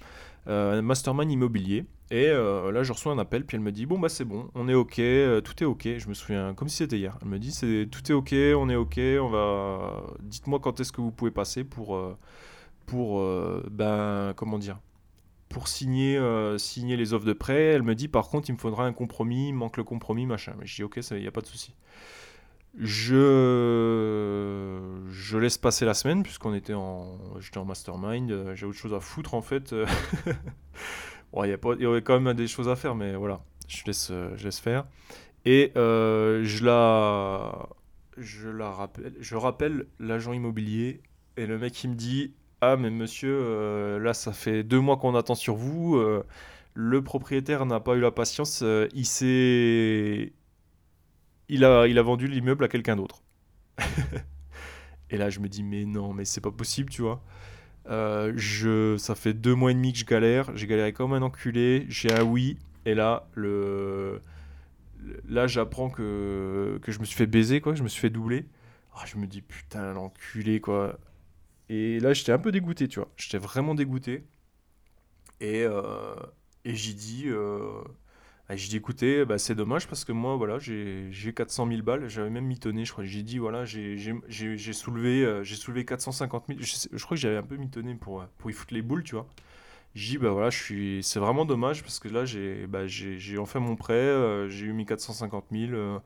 [0.47, 1.87] un mastermind immobilier.
[2.11, 4.51] Et euh, là, je reçois un appel, puis elle me dit Bon, bah c'est bon,
[4.55, 5.85] on est OK, euh, tout est OK.
[5.85, 7.17] Je me souviens comme si c'était hier.
[7.23, 10.03] Elle me dit c'est, Tout est OK, on est OK, on va.
[10.21, 11.95] Dites-moi quand est-ce que vous pouvez passer pour.
[11.97, 12.17] euh,
[12.87, 13.23] pour
[13.71, 14.79] ben, comment dire
[15.49, 16.21] pour signer,
[16.59, 19.49] signer les offres de prêt, elle me dit par contre il me faudra un compromis,
[19.49, 20.55] il manque le compromis, machin.
[20.59, 21.75] Mais je dis ok, il n'y a pas de souci.
[22.79, 23.17] Je,
[25.11, 29.01] je laisse passer la semaine puisqu'on était en, j'étais en mastermind, j'ai autre chose à
[29.01, 29.75] foutre en fait.
[31.33, 33.41] Bon, il y a pas, y aurait quand même des choses à faire, mais voilà,
[33.69, 34.87] je laisse, euh, je laisse faire.
[35.45, 37.69] Et euh, je la,
[38.17, 41.01] je la rappelle, je rappelle l'agent immobilier
[41.37, 44.99] et le mec il me dit ah mais monsieur, euh, là ça fait deux mois
[44.99, 45.99] qu'on attend sur vous.
[46.75, 48.63] le propriétaire n'a pas eu la patience,
[48.95, 50.33] il s'est,
[51.49, 53.23] il a, il a vendu l'immeuble à quelqu'un d'autre.
[55.11, 57.23] Et là, je me dis, mais non, mais c'est pas possible, tu vois.
[57.91, 60.57] Euh, je, ça fait deux mois et demi que je galère.
[60.57, 61.87] J'ai galéré comme un enculé.
[61.89, 62.59] J'ai un oui.
[62.87, 64.21] Et là, le,
[65.29, 67.75] là, j'apprends que, que je me suis fait baiser, quoi.
[67.75, 68.47] Je me suis fait doubler.
[68.95, 70.99] Ah, je me dis, putain, l'enculé, quoi.
[71.69, 73.09] Et là, j'étais un peu dégoûté, tu vois.
[73.17, 74.25] J'étais vraiment dégoûté.
[75.41, 76.15] Et, euh,
[76.65, 77.83] et j'ai dit, euh,
[78.53, 81.83] ah, j'ai dit, écoutez, bah, c'est dommage parce que moi, voilà, j'ai j'ai 400 000
[81.83, 82.09] balles.
[82.09, 83.05] J'avais même mitonné, je crois.
[83.05, 83.97] J'ai dit, voilà, j'ai
[84.73, 86.59] soulevé, euh, soulevé 450 000.
[86.61, 89.15] Je, crois que j'avais un peu mitonné pour, euh, pour y foutre les boules, tu
[89.15, 89.29] vois.
[89.95, 92.81] J'ai dit, bah voilà, c'est vraiment dommage parce que là, j'ai bah,
[93.39, 95.73] enfin mon prêt, euh, j'ai eu mes 450 000.
[95.73, 95.99] euh,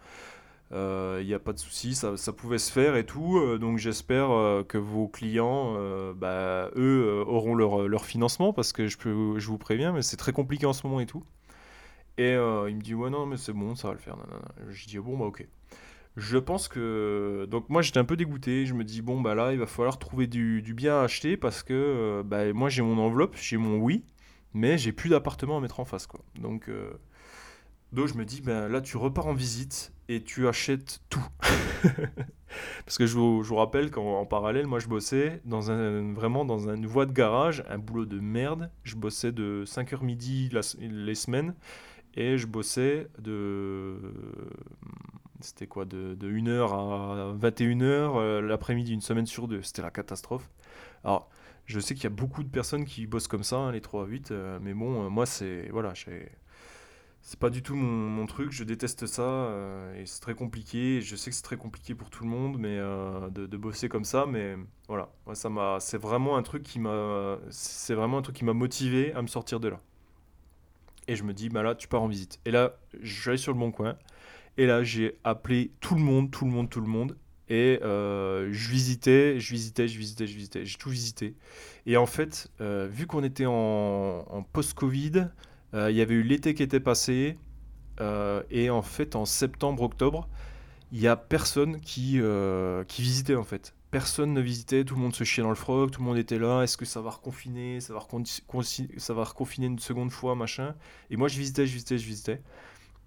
[0.73, 3.59] euh, Il n'y a pas de souci, ça, ça pouvait se faire et tout.
[3.59, 4.29] donc j'espère
[4.69, 5.75] que vos clients,
[6.15, 10.17] bah, eux, auront leur, leur financement parce que je, peux, je vous préviens, mais c'est
[10.19, 11.25] très compliqué en ce moment et tout.
[12.19, 14.17] Et euh, il me dit, ouais, non, mais c'est bon, ça va le faire.
[14.69, 15.47] Je dis, bon, bah ok.
[16.17, 17.47] Je pense que.
[17.51, 18.67] Donc moi j'étais un peu dégoûté.
[18.67, 21.63] Je me dis, bon, bah là, il va falloir trouver du, bien à acheter parce
[21.65, 24.05] que euh, bah, moi j'ai mon enveloppe, j'ai mon oui,
[24.53, 26.21] mais j'ai plus d'appartement à mettre en face, quoi.
[26.37, 26.69] Donc.
[26.69, 26.93] euh,
[27.95, 31.25] donc je me dis, ben là tu repars en visite et tu achètes tout.
[32.85, 36.69] Parce que je vous, rappelle qu'en en parallèle, moi je bossais dans un, vraiment dans
[36.69, 38.71] une voie de garage, un boulot de merde.
[38.83, 40.51] Je bossais de 5h midi
[40.81, 41.55] les semaines
[42.17, 43.97] et je bossais de...
[45.41, 49.63] C'était quoi De, de 1h à 21h l'après-midi, une semaine sur deux.
[49.63, 50.49] C'était la catastrophe.
[51.05, 51.29] Alors,
[51.67, 54.05] je sais qu'il y a beaucoup de personnes qui bossent comme ça, hein, les 3
[54.05, 55.69] à 8, euh, mais bon, euh, moi c'est...
[55.71, 55.95] Voilà,
[57.27, 61.01] c'est pas du tout mon, truc, je déteste ça euh, et c'est très compliqué.
[61.01, 64.05] Je sais que c'est très compliqué pour tout le monde, mais euh, de, bosser comme
[64.05, 64.57] ça, mais
[64.89, 68.53] voilà, ça m'a, c'est vraiment un truc qui m'a, c'est vraiment un truc qui m'a
[68.53, 69.81] motivé à me sortir de là.
[71.09, 72.41] Et je me dis, bah là, tu pars en visite.
[72.45, 73.97] Et là, je suis allé sur le bon coin.
[74.57, 77.17] Et là, j'ai appelé tout le monde, tout le monde, tout le monde.
[77.49, 80.65] Et euh, je visitais, je visitais, je visitais, je visitais.
[80.65, 81.35] J'ai tout visité.
[81.87, 85.29] Et en fait, vu qu'on était en, post-Covid,
[85.75, 87.37] euh, il y avait eu l'été qui était passé.
[88.01, 90.29] Euh, et en fait, en septembre-octobre,
[90.93, 93.74] il n'y a personne qui, euh, qui visitait en fait.
[93.95, 96.41] Personne ne visitait, tout le monde se chiait dans le froc, tout le monde était
[96.41, 96.63] là.
[96.63, 100.75] Est-ce que ça va reconfiner ça va, reconfiner une seconde fois, machin
[101.11, 102.43] Et moi, je visitais, je visitais, je visitais.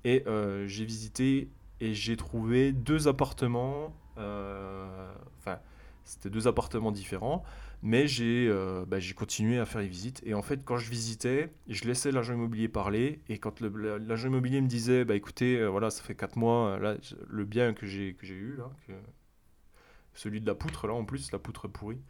[0.06, 0.24] Et
[0.66, 1.50] j'ai visité
[1.82, 3.94] et j'ai trouvé deux appartements.
[4.16, 5.60] Enfin,
[6.06, 7.44] c'était deux appartements différents.
[7.84, 10.22] Mais euh, bah, j'ai continué à faire les visites.
[10.26, 13.20] Et en fait, quand je visitais, je laissais l'agent immobilier parler.
[13.28, 16.98] Et quand l'agent immobilier me disait, bah, écoutez, euh, voilà, ça fait 4 mois, euh,
[17.28, 18.72] le bien que j'ai eu, là,
[20.18, 22.02] celui de la poutre, là, en plus, la poutre pourrie,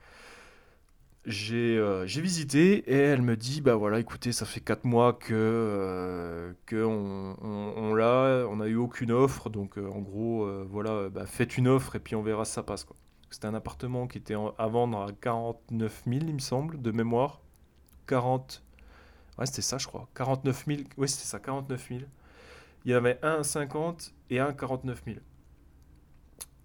[1.25, 1.77] j'ai
[2.21, 7.35] visité et elle me dit, bah voilà, écoutez, ça fait 4 mois que, que on,
[7.41, 9.49] on, l'a, on n'a eu aucune offre.
[9.49, 12.85] Donc, en gros, voilà, bah, faites une offre et puis on verra si ça passe.
[13.29, 17.41] C'était un appartement qui était à vendre à 49 000, il me semble, de mémoire.
[18.07, 18.63] 40.
[19.37, 20.07] Ouais, c'était ça, je crois.
[20.15, 20.81] 49 000.
[20.97, 22.01] Oui, c'était ça, 49 000.
[22.85, 25.17] Il y avait un à 50 et un à 49 000.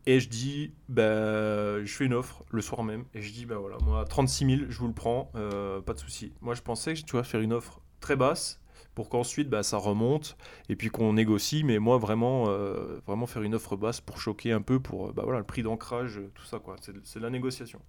[0.04, 3.04] Et je dis, ben, je fais une offre le soir même.
[3.14, 5.98] Et je dis, ben voilà, moi, 36 000, je vous le prends, euh, pas de
[5.98, 6.32] souci.
[6.40, 8.60] Moi, je pensais tu vas faire une offre très basse
[8.94, 10.36] pour qu'ensuite bah, ça remonte
[10.68, 11.62] et puis qu'on négocie.
[11.62, 15.12] Mais moi, vraiment, euh, vraiment faire une offre basse pour choquer un peu pour euh,
[15.12, 16.58] bah, voilà, le prix d'ancrage, tout ça.
[16.58, 16.74] quoi.
[17.04, 17.80] C'est la négociation.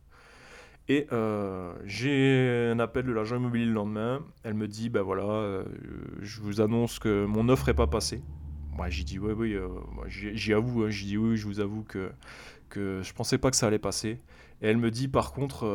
[0.90, 1.08] Et
[1.86, 4.24] j'ai un appel de l'agent immobilier le lendemain.
[4.44, 5.64] Elle me dit, bah voilà,
[6.20, 8.22] je vous annonce que mon offre n'est pas passée.
[8.76, 9.58] Moi, j'ai dit, oui, oui,
[10.08, 12.12] j'y avoue, hein, j'ai dit, oui, je vous avoue que,
[12.70, 14.20] que je pensais pas que ça allait passer.
[14.62, 15.66] Et elle me dit, par contre,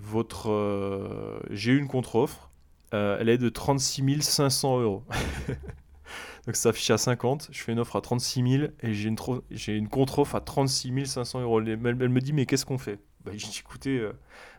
[0.00, 2.48] votre, j'ai eu une contre-offre
[2.94, 5.04] euh, elle est de 36 500 euros.
[6.46, 7.48] Donc ça affiche à 50.
[7.52, 9.16] Je fais une offre à 36 000 et j'ai une,
[9.50, 11.60] j'ai contre-offre à 36 500 euros.
[11.60, 12.98] Elle, me dit, mais qu'est-ce qu'on fait?
[13.24, 14.12] Bah, Je dis, écoutez, euh,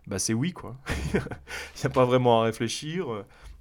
[0.06, 0.78] bah, c'est oui, quoi.
[1.14, 3.08] Il n'y a pas vraiment à réfléchir.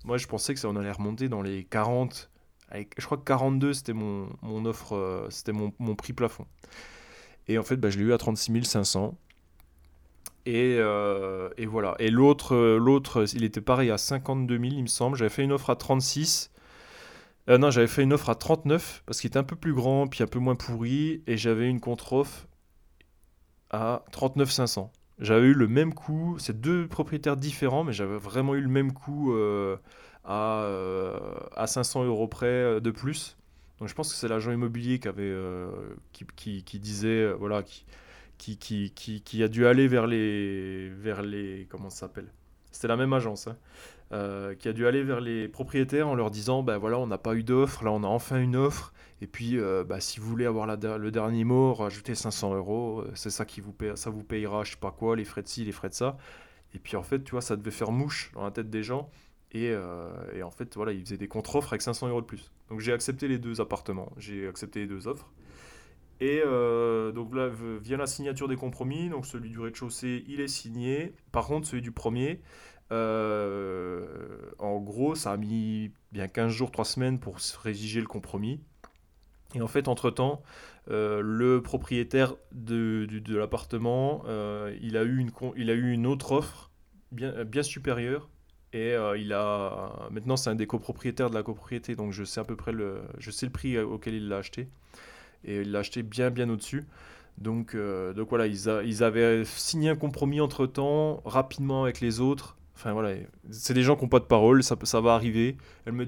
[0.04, 2.30] Moi, je pensais que ça en allait remonter dans les 40.
[2.72, 4.28] Je crois que 42, c'était mon,
[4.64, 6.46] offre, euh, c'était mon, prix plafond.
[7.48, 9.16] Et en fait, bah, je l'ai eu à 36 500.
[10.48, 11.94] Euh, et, voilà.
[11.98, 15.16] Et l'autre, euh, l'autre, il était pareil à 52 000, il me semble.
[15.16, 16.50] J'avais fait une offre à 36.
[17.48, 20.06] Euh, non, j'avais fait une offre à 39 parce qu'il était un peu plus grand,
[20.06, 21.22] puis un peu moins pourri.
[21.26, 22.46] Et j'avais une contre-offre
[23.70, 24.92] à 39 500.
[25.18, 26.36] J'avais eu le même coût.
[26.38, 29.34] C'est deux propriétaires différents, mais j'avais vraiment eu le même coût
[30.28, 30.68] à,
[31.56, 33.36] à 500 euros près de plus.
[33.80, 35.34] Donc je pense que c'est l'agent immobilier qui avait
[36.12, 37.84] qui, qui, qui, disait voilà qui
[38.38, 38.56] qui,
[38.94, 40.88] qui, qui, a dû aller vers les.
[40.90, 42.32] Vers les comment ça s'appelle?
[42.70, 43.48] C'était la même agence.
[43.48, 43.56] Hein,
[44.12, 47.18] euh, qui a dû aller vers les propriétaires en leur disant ben voilà, on n'a
[47.18, 48.92] pas eu d'offre, là on a enfin une offre.
[49.20, 53.00] Et puis, euh, bah, si vous voulez avoir la, le dernier mot, rajoutez 500 euros.
[53.00, 55.42] Euh, c'est ça qui vous paye, ça vous payera, je sais pas quoi, les frais
[55.42, 56.16] de ci, les frais de ça.
[56.74, 59.10] Et puis en fait, tu vois, ça devait faire mouche dans la tête des gens.
[59.52, 59.72] Et,
[60.34, 62.52] et en fait, voilà, ils faisaient des contre-offres avec 500 euros de plus.
[62.68, 65.32] Donc j'ai accepté les deux appartements, j'ai accepté les deux offres.
[66.20, 69.08] Et euh, donc là vient la signature des compromis.
[69.08, 71.14] Donc celui du rez-de-chaussée, il est signé.
[71.32, 72.40] Par contre, celui du premier,
[72.92, 78.60] euh, en gros, ça a mis bien 15 jours, 3 semaines pour rédiger le compromis.
[79.54, 80.42] Et en fait, entre-temps,
[80.90, 84.24] euh, le propriétaire de, de, l'appartement,
[84.80, 86.70] il, a eu une, il a eu une autre offre
[87.12, 88.28] bien, bien supérieure.
[88.72, 92.44] Et il a maintenant c'est un des copropriétaires de la copropriété, donc je sais à
[92.44, 94.68] peu près le, je sais le prix auquel il l'a acheté
[95.44, 96.86] et il l'a acheté bien bien au-dessus.
[97.40, 102.20] Donc, euh, donc voilà, ils, ils, avaient signé un compromis entre temps, rapidement avec les
[102.20, 102.56] autres.
[102.74, 103.14] Enfin voilà,
[103.50, 105.56] c'est des gens qui n'ont pas de parole, ça, ça va arriver.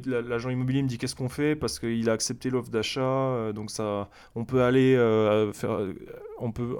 [0.06, 1.56] L'agent immobilier me dit qu'est-ce qu'on fait?
[1.56, 5.80] Parce qu'il a accepté l'offre d'achat, euh, donc ça, on peut aller euh, faire,
[6.38, 6.76] on peut,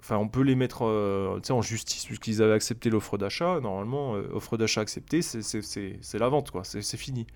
[0.00, 3.60] enfin on peut les mettre en justice puisqu'ils avaient accepté l'offre d'achat.
[3.60, 7.26] Normalement, offre d'achat acceptée, c'est la vente quoi, c'est fini.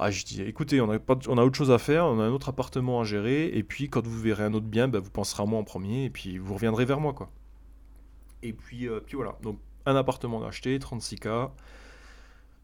[0.00, 2.22] Ah, je dis, écoutez, on a, pas, on a autre chose à faire, on a
[2.22, 5.10] un autre appartement à gérer, et puis quand vous verrez un autre bien, bah, vous
[5.10, 7.30] penserez à moi en premier, et puis vous reviendrez vers moi, quoi.
[8.44, 11.50] Et puis, euh, puis voilà, donc un appartement acheté, 36K,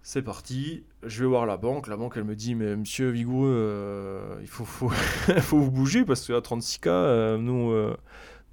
[0.02, 3.52] c'est parti, je vais voir la banque, la banque elle me dit, mais monsieur Vigoureux,
[3.52, 4.90] euh, il faut, faut,
[5.40, 7.72] faut, vous bouger, parce qu'à 36K, euh, nous,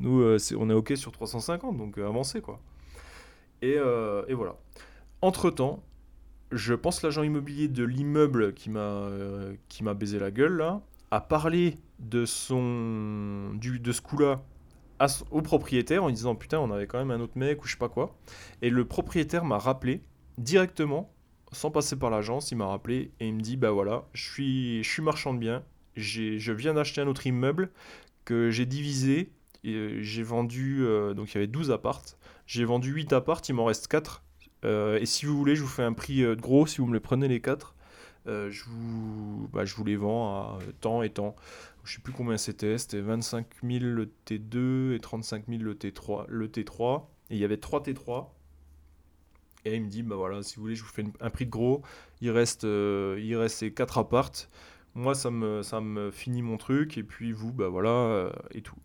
[0.02, 2.60] nous on est OK sur 350, donc avancez, quoi.
[3.62, 4.58] Et, et voilà.
[5.22, 5.84] Entre-temps,
[6.52, 9.56] je pense l'agent immobilier de l'immeuble qui m'a euh,
[9.95, 14.43] baisé la gueule là a parlé de son du, de ce coup-là
[15.32, 17.78] au propriétaire en disant putain on avait quand même un autre mec ou je sais
[17.78, 18.16] pas quoi
[18.62, 20.02] et le propriétaire m'a rappelé
[20.38, 21.12] directement
[21.52, 25.02] sans passer par l'agence il m'a rappelé et il me dit bah voilà je suis
[25.02, 25.64] marchand de biens
[25.95, 27.72] je viens d'acheter un autre immeuble
[28.26, 32.91] que j'ai divisé euh, j'ai vendu euh, donc il y avait 12 appartes j'ai vendu
[32.91, 34.24] 8 appartes il m'en reste 4
[34.64, 36.93] euh, et si vous voulez, je vous fais un prix euh, gros si vous me
[36.93, 37.76] les prenez les 4.
[38.28, 41.36] Euh, je, vous, bah, je vous les vends à temps et temps.
[41.84, 42.78] Je sais plus combien c'était.
[42.78, 46.26] C'était 25 000 le T2 et 35 000 le T3.
[46.28, 48.28] Le T3 et il y avait 3 T3.
[49.64, 51.51] Et il me dit, bah voilà, si vous voulez, je vous fais un prix de
[51.51, 51.84] gros.
[52.22, 54.49] Il reste, il reste ces 4 appartes.
[54.95, 56.97] Moi, ça me, ça me finit mon truc.
[56.97, 58.76] Et puis vous, bah voilà, et tout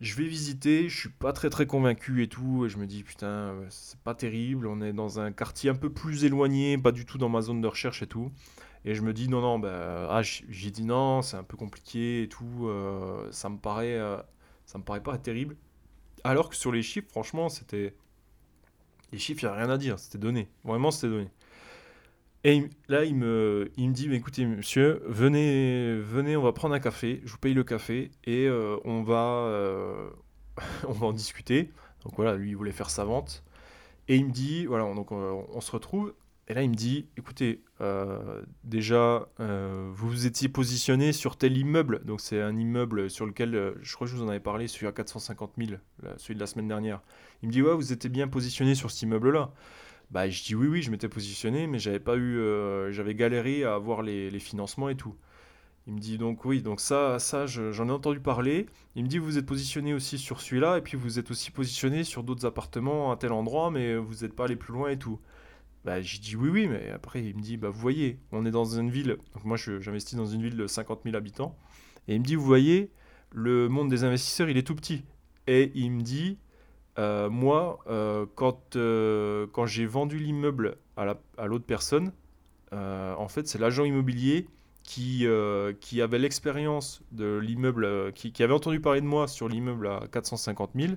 [0.00, 3.02] je vais visiter, je suis pas très très convaincu et tout, et je me dis
[3.02, 7.06] putain, c'est pas terrible, on est dans un quartier un peu plus éloigné, pas du
[7.06, 8.30] tout dans ma zone de recherche et tout.
[8.84, 12.22] Et je me dis non, non, bah, ah, j'ai dit non, c'est un peu compliqué
[12.22, 14.18] et tout, euh, ça me paraît, euh,
[14.66, 15.56] ça me paraît pas terrible.
[16.24, 17.94] Alors que sur les chiffres, franchement, c'était.
[19.12, 20.48] Les chiffres, il n'y a rien à dire, c'était donné.
[20.64, 21.30] Vraiment, c'était donné.
[22.46, 27.32] Et là, il me, dit, écoutez, monsieur, venez, venez, on va prendre un café, je
[27.32, 30.10] vous paye le café et euh, on, va, euh,
[30.86, 31.72] on va en discuter.
[32.04, 33.42] Donc voilà, lui, il voulait faire sa vente.
[34.06, 36.14] Et il me dit, voilà, donc on, se retrouve.
[36.46, 42.04] Et là, il me dit, écoutez, euh, déjà, vous vous étiez positionné sur tel immeuble.
[42.04, 44.86] Donc c'est un immeuble sur lequel, je crois que je vous en avais parlé, celui
[44.86, 45.80] à 450 000,
[46.16, 47.00] celui de la semaine dernière.
[47.42, 49.50] Il me dit, ouais, vous étiez bien positionné sur cet immeuble-là.
[50.10, 53.64] Bah, je dis oui, oui, je m'étais positionné, mais j'avais pas eu, euh, j'avais galéré
[53.64, 55.16] à avoir les, financements et tout.
[55.86, 58.66] Il me dit donc oui, donc ça, ça j'en ai entendu parler.
[58.96, 62.04] Il me dit vous êtes positionné aussi sur celui-là, et puis vous êtes aussi positionné
[62.04, 65.20] sur d'autres appartements à tel endroit, mais vous n'êtes pas allé plus loin et tout.
[65.84, 68.50] Bah, j'ai dit oui, oui, mais après il me dit bah vous voyez, on est
[68.50, 71.56] dans une ville, donc moi j'investis dans une ville de 50 000 habitants,
[72.08, 72.90] et il me dit vous voyez,
[73.32, 75.04] le monde des investisseurs il est tout petit.
[75.46, 76.38] Et il me dit
[76.98, 82.12] euh, moi, euh, quand, euh, quand j'ai vendu l'immeuble à l'autre personne,
[82.72, 84.48] en fait, c'est l'agent immobilier
[84.82, 85.26] qui,
[85.80, 90.70] qui avait l'expérience de l'immeuble, qui, avait entendu parler de moi sur l'immeuble à 450
[90.74, 90.92] 000,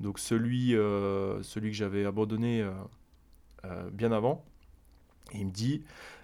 [0.00, 0.70] donc celui,
[1.42, 2.64] celui que j'avais abandonné
[3.92, 4.44] bien avant.
[5.34, 5.82] il me dit,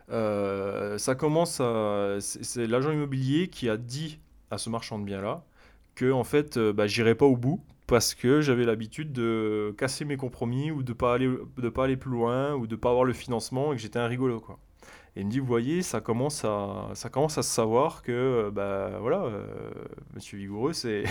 [0.09, 2.19] ça commence à...
[2.21, 5.45] C'est l'agent immobilier qui a dit à ce marchand de biens-là
[5.97, 10.16] que en fait, bah, j'irai pas au bout parce que j'avais l'habitude de casser mes
[10.16, 13.12] compromis ou de pas aller de pas aller plus loin ou de pas avoir le
[13.12, 14.59] financement et que j'étais un rigolo quoi.
[15.16, 18.51] Et il me dit vous voyez ça commence à ça commence à se savoir que
[18.51, 19.47] bah voilà euh,
[20.14, 21.05] monsieur Vigoureux c'est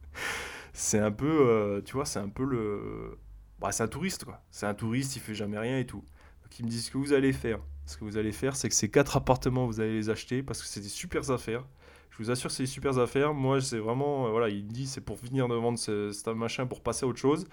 [0.72, 3.18] c'est un peu euh, tu vois c'est un peu le
[3.60, 4.42] bah, c'est un touriste quoi.
[4.50, 6.04] C'est un touriste, il fait jamais rien et tout.
[6.42, 7.60] Donc il me dit ce que vous allez faire.
[7.86, 10.60] Ce que vous allez faire c'est que ces quatre appartements vous allez les acheter parce
[10.60, 11.64] que c'est des super affaires
[12.20, 13.32] vous assure, c'est des super affaires.
[13.34, 16.82] Moi, c'est vraiment, euh, voilà, il dit, c'est pour venir de vendre ce, machin pour
[16.82, 17.46] passer à autre chose.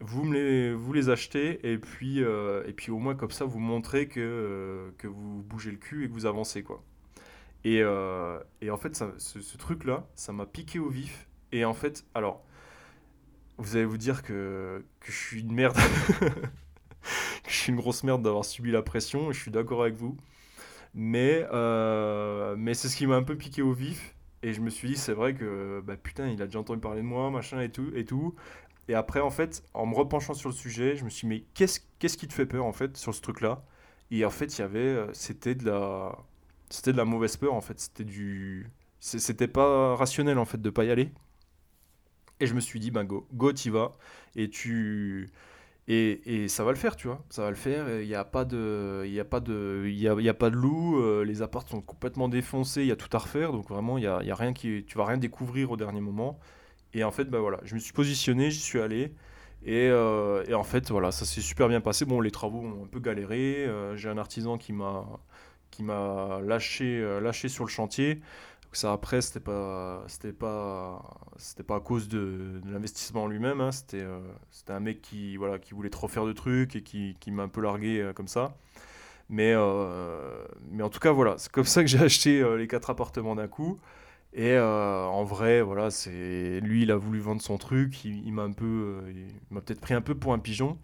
[0.00, 3.44] Vous me les, vous les achetez et puis, euh, et puis au moins comme ça,
[3.44, 6.82] vous montrez que, euh, que vous bougez le cul et que vous avancez, quoi.
[7.64, 7.78] Et,
[8.60, 11.28] et en fait, ce, truc-là, ça m'a piqué au vif.
[11.52, 12.42] Et en fait, alors,
[13.58, 15.76] vous allez vous dire que, que je suis une merde.
[16.18, 19.30] que je suis une grosse merde d'avoir subi la pression.
[19.30, 20.16] Et je suis d'accord avec vous.
[20.94, 24.14] Mais, euh, mais c'est ce qui m'a un peu piqué au vif.
[24.42, 27.00] Et je me suis dit, c'est vrai que bah, putain, il a déjà entendu parler
[27.02, 27.90] de moi, machin et tout.
[27.94, 28.34] Et, tout.
[28.88, 31.44] et après, en fait, en me repenchant sur le sujet, je me suis dit, mais
[31.54, 33.64] qu'est-ce, qu'est-ce qui te fait peur, en fait, sur ce truc-là?
[34.10, 36.18] Et en fait, il y avait, euh, c'était de la,
[36.70, 37.80] c'était de la mauvaise peur, en fait.
[37.80, 38.70] C'était du,
[39.00, 41.12] c'était pas rationnel, en fait, de pas y aller.
[42.40, 43.92] Et je me suis dit, ben go, go, t'y vas.
[44.36, 45.30] Et tu,
[45.88, 47.24] et, ça va le faire, tu vois.
[47.28, 48.00] Ça va le faire.
[48.00, 50.34] Il n'y a pas de, il y a pas de, il y a, y a,
[50.34, 51.00] pas de loup.
[51.00, 52.82] Euh, les apparts sont complètement défoncés.
[52.82, 53.52] Il y a tout à refaire.
[53.52, 56.38] Donc vraiment, il y a, rien qui, tu vas rien découvrir au dernier moment.
[56.94, 59.14] Et en fait, bah voilà, je me suis positionné, j'y suis allé.
[59.64, 62.04] Et, euh, en fait, voilà, ça s'est super bien passé.
[62.04, 63.66] Bon, les travaux ont un peu galéré.
[63.66, 65.06] Euh, j'ai un artisan qui m'a,
[65.70, 68.20] qui m'a lâché, lâché sur le chantier
[68.72, 73.72] ça après c'était pas pas à cause de, l'investissement en lui-même hein.
[73.72, 74.20] c'était euh,
[74.50, 77.48] c'était un mec qui voilà qui voulait trop faire de trucs et qui, m'a un
[77.48, 78.56] peu largué euh, comme ça.
[79.28, 82.90] Mais euh, mais en tout cas voilà c'est comme ça que j'ai acheté les quatre
[82.90, 83.78] appartements d'un coup.
[84.34, 88.52] Et en vrai voilà c'est lui il a voulu vendre son truc il, m'a un
[88.52, 89.02] peu
[89.50, 90.78] peut-être pris un peu pour un pigeon.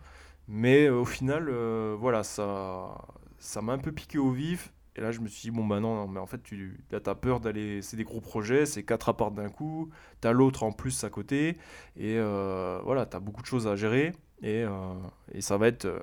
[0.49, 1.51] Mais au final
[1.99, 5.65] voilà ça m'a un peu piqué au vif et là, je me suis dit, bon,
[5.65, 7.83] bah non, mais en fait, tu as peur d'aller.
[7.83, 9.91] C'est des gros projets, c'est quatre apparts d'un coup,
[10.21, 11.57] tu l'autre en plus à côté,
[11.97, 14.95] et euh, voilà, tu as beaucoup de choses à gérer, et, euh,
[15.39, 15.85] ça va être.
[15.85, 16.01] Euh,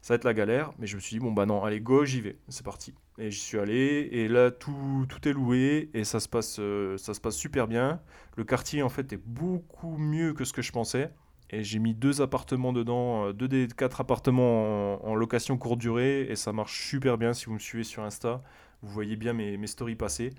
[0.00, 0.72] ça va la galère.
[0.78, 2.38] Mais je me suis dit, bon, bah non, allez, go, j'y vais.
[2.48, 2.92] C'est parti.
[3.18, 4.08] Et j'y suis allé.
[4.10, 5.90] Et là, tout, tout est loué.
[5.94, 6.60] Et ça se, passe,
[6.96, 8.00] ça se passe super bien.
[8.36, 11.10] Le quartier, en fait, est beaucoup mieux que ce que je pensais.
[11.50, 16.22] Et j'ai mis deux appartements dedans, euh, deux des quatre appartements en, location courte durée.
[16.22, 18.42] Et ça marche super bien si vous me suivez sur Insta.
[18.82, 20.30] Vous voyez bien mes, stories passer.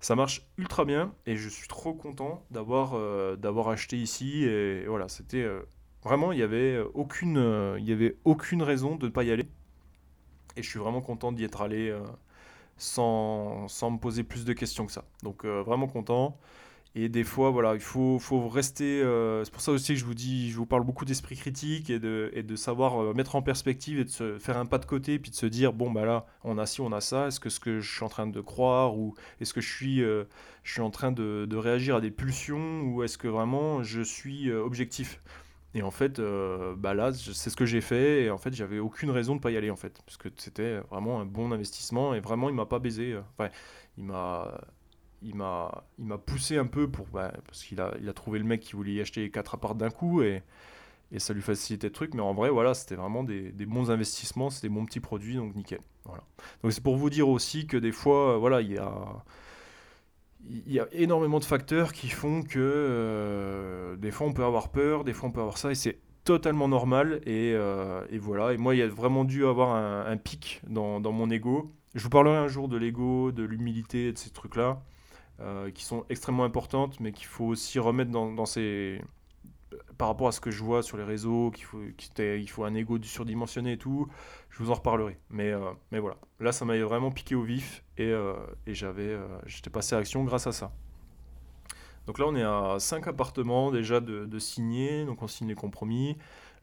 [0.00, 1.14] Ça marche ultra bien.
[1.26, 3.36] Et je suis trop content d'avoir euh,
[3.68, 4.44] acheté ici.
[4.44, 5.46] Et, voilà, c'était.
[6.04, 9.48] Vraiment, il n'y avait, aucune, y avait aucune raison de ne pas y aller.
[10.56, 11.92] Et je suis vraiment content d'y être allé
[12.78, 15.04] sans, sans, me poser plus de questions que ça.
[15.22, 16.38] Donc euh, vraiment content.
[16.94, 19.02] Et des fois, voilà, il faut, faut rester.
[19.02, 21.90] Euh, c'est pour ça aussi que je vous dis, je vous parle beaucoup d'esprit critique
[21.90, 24.78] et de, et de savoir euh, mettre en perspective et de se faire un pas
[24.78, 27.28] de côté, puis de se dire bon bah là, on a ci, on a ça.
[27.28, 29.98] Est-ce que ce que je suis en train de croire ou est-ce que je suis,
[29.98, 30.26] je
[30.64, 34.50] suis en train de, de, réagir à des pulsions ou est-ce que vraiment je suis
[34.50, 35.20] objectif?
[35.74, 38.24] Et en fait, euh, bah là, c'est ce que j'ai fait.
[38.24, 40.78] Et en fait, j'avais aucune raison de pas y aller en fait, parce que c'était
[40.90, 42.14] vraiment un bon investissement.
[42.14, 43.12] Et vraiment, il m'a pas baisé.
[43.12, 43.50] Euh, enfin,
[43.98, 44.60] il m'a,
[45.22, 45.84] il m'a,
[46.26, 48.92] poussé un peu pour, bah, parce qu'il a, il a trouvé le mec qui voulait
[48.92, 50.42] y acheter quatre apparts d'un coup et,
[51.12, 52.14] et ça lui facilitait le truc.
[52.14, 55.36] Mais en vrai, voilà, c'était vraiment des, des bons investissements, c'était des bons petits produits,
[55.36, 55.80] donc nickel.
[56.04, 56.22] Voilà.
[56.62, 58.92] Donc c'est pour vous dire aussi que des fois, voilà, il y a
[60.50, 64.70] il y a énormément de facteurs qui font que euh, des fois on peut avoir
[64.70, 67.20] peur, des fois on peut avoir ça, et c'est totalement normal.
[67.24, 68.52] Et, euh, et, voilà.
[68.52, 71.72] Et moi, il y a vraiment dû avoir un, pic dans, dans, mon ego.
[71.94, 74.82] Je vous parlerai un jour de l'ego, de l'humilité, de ces trucs-là,
[75.40, 79.00] euh, qui sont extrêmement importantes, mais qu'il faut aussi remettre dans, ces,
[79.96, 82.74] par rapport à ce que je vois sur les réseaux, qu'il faut, qu'il faut un
[82.74, 84.08] ego surdimensionné et tout,
[84.50, 85.18] je vous en reparlerai.
[85.30, 85.60] Mais, euh,
[85.92, 88.34] mais voilà, là ça m'a vraiment piqué au vif et, euh,
[88.66, 89.16] et j'avais,
[89.46, 90.72] j'étais passé à l'action grâce à ça.
[92.06, 95.54] Donc là on est à 5 appartements déjà de, de signés, donc on signe les
[95.54, 96.16] compromis.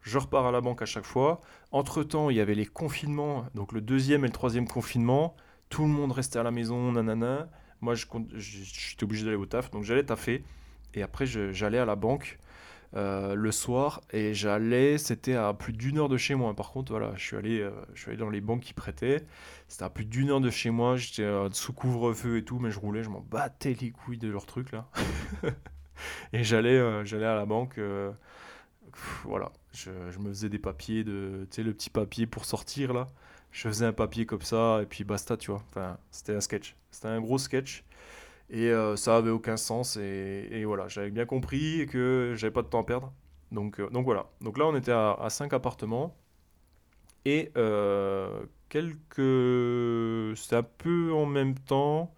[0.06, 1.42] Je repars à la banque à chaque fois.
[1.72, 5.36] Entre-temps, il y avait les confinements, donc le deuxième et le troisième confinement.
[5.70, 7.50] Tout le monde restait à la maison, nanana.
[7.86, 8.06] Moi, je,
[8.36, 10.44] j'étais obligé d'aller au taf, donc j'allais taffer.
[10.96, 12.40] Et après, j'allais à la banque
[12.96, 16.56] euh, le soir et j'allais, c'était à plus d'une heure de chez moi.
[16.56, 19.24] Par contre, voilà, je suis allé, euh, je suis allé dans les banques qui prêtaient.
[19.68, 20.96] C'était à plus d'une heure de chez moi.
[20.96, 24.30] J'étais euh, sous couvre-feu et tout, mais je roulais, je m'en battais les couilles de
[24.30, 24.90] leur truc là.
[26.34, 27.80] et j'allais, à la banque.
[29.26, 32.94] voilà, je, je, me faisais des papiers de, tu sais, le petit papier pour sortir
[32.94, 33.08] là.
[33.56, 35.64] Je faisais un papier comme ça et puis basta, tu vois.
[35.70, 36.76] Enfin, c'était un sketch.
[36.92, 37.86] C'était un gros sketch.
[38.50, 39.96] Et euh, ça avait aucun sens.
[39.96, 43.14] Et, voilà, j'avais bien compris que j'avais pas de temps à perdre.
[43.54, 44.28] Donc, euh, donc voilà.
[44.42, 46.18] Donc là, on était à, à 5 appartements.
[47.24, 50.38] Et euh, quelques.
[50.38, 52.14] C'était un peu en même temps.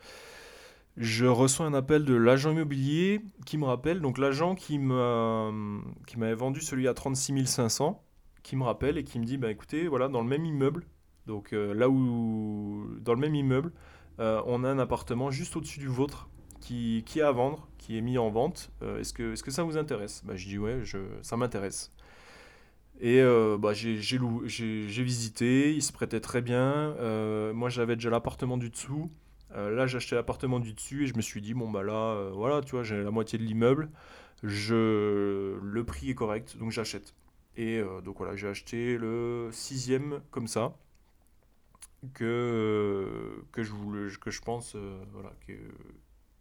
[0.97, 6.61] Je reçois un appel de l'agent immobilier qui me rappelle, donc l'agent qui m'avait vendu
[6.61, 8.03] celui à 36 500,
[8.41, 10.83] qui me rappelle et qui me dit bah écoutez, voilà, dans le même immeuble,
[11.27, 12.87] donc là où.
[13.01, 13.71] Dans le même immeuble,
[14.19, 17.97] euh, on a un appartement juste au-dessus du vôtre qui, qui, est à vendre, qui
[17.97, 18.71] est mis en vente.
[18.81, 20.23] Euh, est-ce que, est que ça vous intéresse?
[20.25, 20.81] Bah, Je dis ouais,
[21.21, 21.91] ça m'intéresse.
[22.99, 23.93] Et euh, bah, j'ai
[25.03, 26.95] visité, il se prêtait très bien.
[27.53, 29.11] moi j'avais déjà l'appartement du dessous.
[29.53, 32.61] là j'ai acheté l'appartement du dessus et je me suis dit, bon bah là, voilà,
[32.61, 33.89] tu vois, j'ai la moitié de l'immeuble.
[34.41, 37.13] Le prix est correct, donc j'achète.
[37.55, 40.75] Et donc voilà, j'ai acheté le sixième comme ça
[42.13, 45.53] que, que, je, voulais, que je pense euh, voilà, que,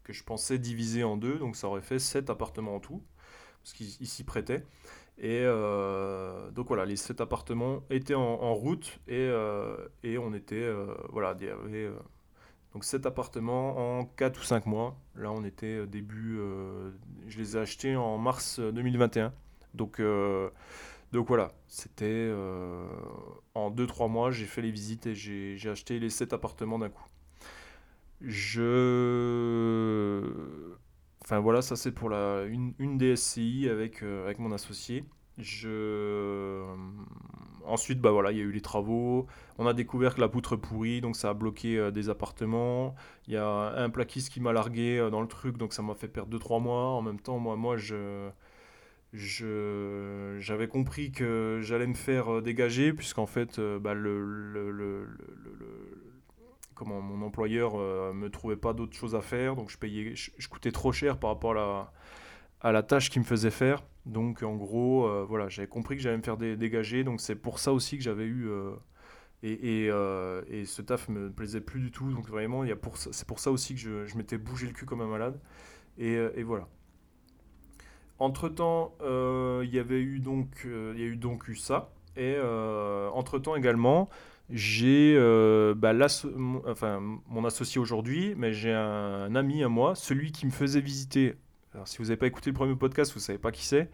[0.05, 3.03] que je pensais diviser en deux, donc ça aurait fait 7 appartements en tout,
[3.63, 4.65] parce qu'ils s'y prêtaient.
[5.19, 10.71] Et euh, donc voilà, les 7 appartements étaient en, route et, euh, et, on était,
[11.09, 11.91] voilà, il y avait
[12.75, 14.99] donc 7 appartements en 4 ou 5 mois.
[15.15, 16.39] Là on était début,
[17.27, 19.33] je les ai achetés en mars 2021.
[19.73, 20.03] Donc
[21.13, 22.87] donc voilà, c'était euh,
[23.55, 27.05] en 2-3 mois, j'ai fait les visites et j'ai acheté les 7 appartements d'un coup.
[28.21, 30.23] Je.
[31.23, 35.05] Enfin voilà, ça c'est pour la, une, une DSCI avec, euh, avec mon associé.
[35.39, 36.65] Je...
[37.65, 39.27] Ensuite, bah voilà, il y a eu les travaux.
[39.59, 42.95] On a découvert que la poutre pourrie, donc ça a bloqué euh, des appartements.
[43.27, 46.09] Il y a un plaquiste qui m'a largué dans le truc, donc ça m'a fait
[46.09, 46.89] perdre 2-3 mois.
[46.91, 48.31] En même temps, moi, moi je
[49.13, 55.09] j'avais compris que j'allais me faire euh, dégager puisqu'en fait euh, bah, le, le, le,
[56.75, 59.57] comment mon employeur euh, me trouvait pas d'autres choses à faire.
[59.57, 61.93] Donc je payais je, coûtais trop cher par rapport à la,
[62.61, 63.85] à la tâche qu'il me faisait faire.
[64.05, 67.05] Donc en gros voilà j'avais compris que j'allais me faire dégager.
[67.05, 68.49] Donc c'est pour ça aussi que j'avais eu
[69.43, 69.91] et, et,
[70.49, 72.13] et, ce taf me plaisait plus du tout.
[72.13, 74.87] Donc vraiment il pour c'est pour ça aussi que je, je m'étais bougé le cul
[74.87, 75.41] comme un malade.
[75.99, 76.69] Et, et voilà
[78.19, 81.91] entre temps, euh, il y avait eu donc, euh, a eu donc ça.
[82.17, 82.37] Et
[83.13, 84.09] entre-temps également,
[84.49, 85.17] j'ai
[85.77, 85.93] bah,
[86.35, 90.81] mon, enfin, mon associé aujourd'hui, mais j'ai un, ami à moi, celui qui me faisait
[90.81, 91.35] visiter.
[91.75, 93.91] Alors, si vous n'avez pas écouté le premier podcast, vous ne savez pas qui c'est,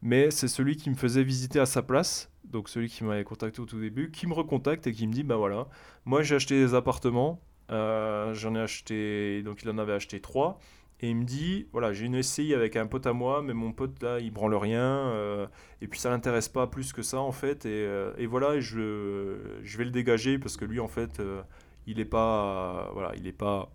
[0.00, 3.60] mais c'est celui qui me faisait visiter à sa place, donc celui qui m'avait contacté
[3.60, 5.68] au tout début, qui me recontacte et qui me dit Bah voilà,
[6.06, 10.58] moi j'ai acheté des appartements, j'en ai acheté, donc il en avait acheté trois.
[11.00, 13.72] Et il me dit, voilà, j'ai une SCI avec un pote à moi, mais mon
[13.72, 14.80] pote là, il branle rien.
[14.80, 15.46] Euh,
[15.82, 17.66] et puis ça l'intéresse pas plus que ça en fait.
[17.66, 21.42] Et, euh, voilà, je, je vais le dégager parce que lui en fait, euh,
[21.86, 23.70] il est pas, voilà, il est pas,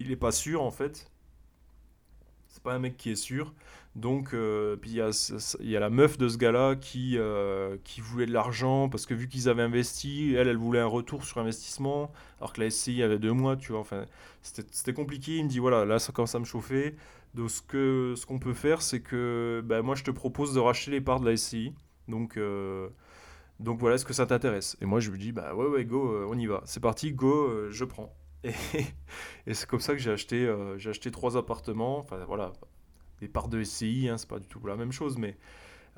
[0.00, 1.10] il est pas sûr en fait.
[2.48, 3.54] C'est pas un mec qui est sûr.
[3.96, 8.26] Donc, euh, puis il y, a, la meuf de ce gars-là qui, euh, qui voulait
[8.26, 12.12] de l'argent parce que vu qu'ils avaient investi, elle, elle voulait un retour sur investissement,
[12.38, 13.80] alors que la SCI avait deux mois, tu vois.
[13.80, 14.06] Enfin,
[14.42, 15.38] c'était compliqué.
[15.38, 16.94] Il me dit voilà, là, ça commence à me chauffer.
[17.34, 20.60] Donc, ce qu'on ce qu'on peut faire, c'est que ben, moi, je te propose de
[20.60, 21.74] racheter les parts de la SCI.
[22.08, 22.88] Donc, euh,
[23.60, 24.76] donc voilà, est-ce que ça t'intéresse?
[24.80, 26.62] Et moi, je lui dis bah ouais, ouais, go, on y va.
[26.64, 28.14] C'est parti, go, je prends.
[28.44, 28.54] Et,
[29.46, 31.98] et c'est comme ça que j'ai acheté, j'ai acheté trois appartements.
[31.98, 32.52] Enfin, voilà
[33.20, 35.36] des parts de SCI, hein, c'est pas du tout la même chose, mais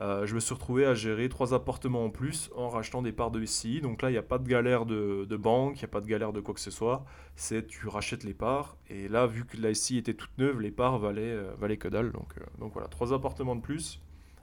[0.01, 3.31] euh, je me suis retrouvé à gérer trois appartements en plus en rachetant des parts
[3.31, 3.81] de SCI.
[3.81, 6.07] Donc là, il n'y a pas de galère de, banque, il n'y a pas de
[6.07, 7.05] galère de quoi que ce soit.
[7.37, 8.77] C'est tu rachètes les parts.
[8.89, 11.89] Et là, vu que la SCI était toute neuve, les parts valaient, euh, valaient que
[11.89, 12.11] dalle.
[12.12, 14.01] Donc, euh, donc voilà, trois appartements de plus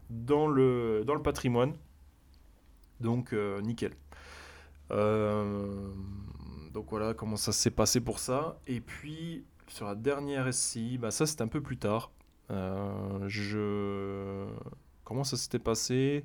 [0.09, 1.73] dans le, dans le patrimoine.
[2.99, 3.93] Donc nickel.
[4.89, 8.59] donc voilà comment ça s'est passé pour ça.
[8.67, 12.11] Et puis sur la dernière SCI, bah ça c'est un peu plus tard.
[12.51, 14.45] Euh, je...
[15.03, 16.23] Comment ça s'était passé?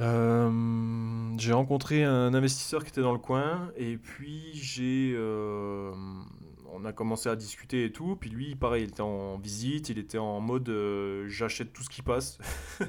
[0.00, 5.92] Euh, j'ai rencontré un investisseur qui était dans le coin et puis j'ai euh,
[6.72, 8.16] on a commencé à discuter et tout.
[8.16, 10.72] Puis lui pareil il était en visite il était en mode
[11.26, 12.38] j'achète tout ce qui passe.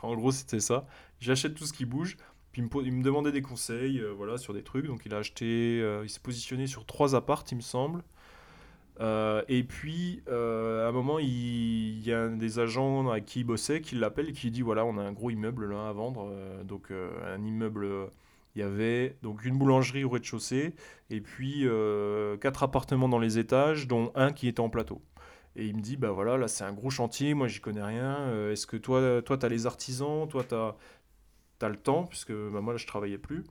[0.00, 0.86] En gros c'était ça.
[1.20, 2.16] J'achète tout ce qui bouge.
[2.50, 4.86] Puis il me, demandait des conseils voilà sur des trucs.
[4.86, 8.02] Donc il a acheté il s'est positionné sur trois appartes il me semble
[9.00, 13.40] euh, et puis, euh, à un moment, il, y a un des agents à qui
[13.40, 15.92] il bossait qui l'appelle et qui dit voilà, on a un gros immeuble là à
[15.92, 16.30] vendre.
[16.30, 17.86] Euh, donc, un immeuble,
[18.54, 20.74] il y avait donc une boulangerie au rez-de-chaussée
[21.10, 21.66] et puis
[22.40, 25.02] quatre appartements dans les étages, dont un qui était en plateau.
[25.58, 28.50] Et il me dit bah voilà, là c'est un gros chantier, moi j'y connais rien.
[28.50, 30.76] Est-ce que toi, toi, tu as les artisans, toi, tu as,
[31.62, 33.44] as, le temps, puisque bah, moi là je travaillais plus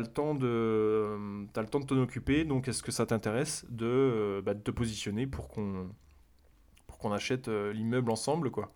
[0.00, 3.86] le temps de as le temps de t'en occuper donc est-ce que ça t'intéresse de,
[3.86, 5.88] euh, bah, te positionner pour qu'on
[6.86, 8.72] pour qu'on achète euh, l'immeuble ensemble quoi?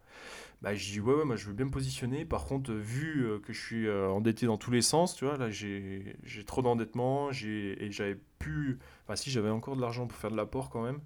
[0.62, 2.24] Bah je dis ouais, ouais moi je veux bien me positionner.
[2.24, 5.50] Par contre vu euh, que je suis endetté dans tous les sens tu vois là
[5.50, 10.30] j'ai trop d'endettement j'ai et j'avais pu enfin si j'avais encore de l'argent pour faire
[10.30, 11.00] de l'apport quand même.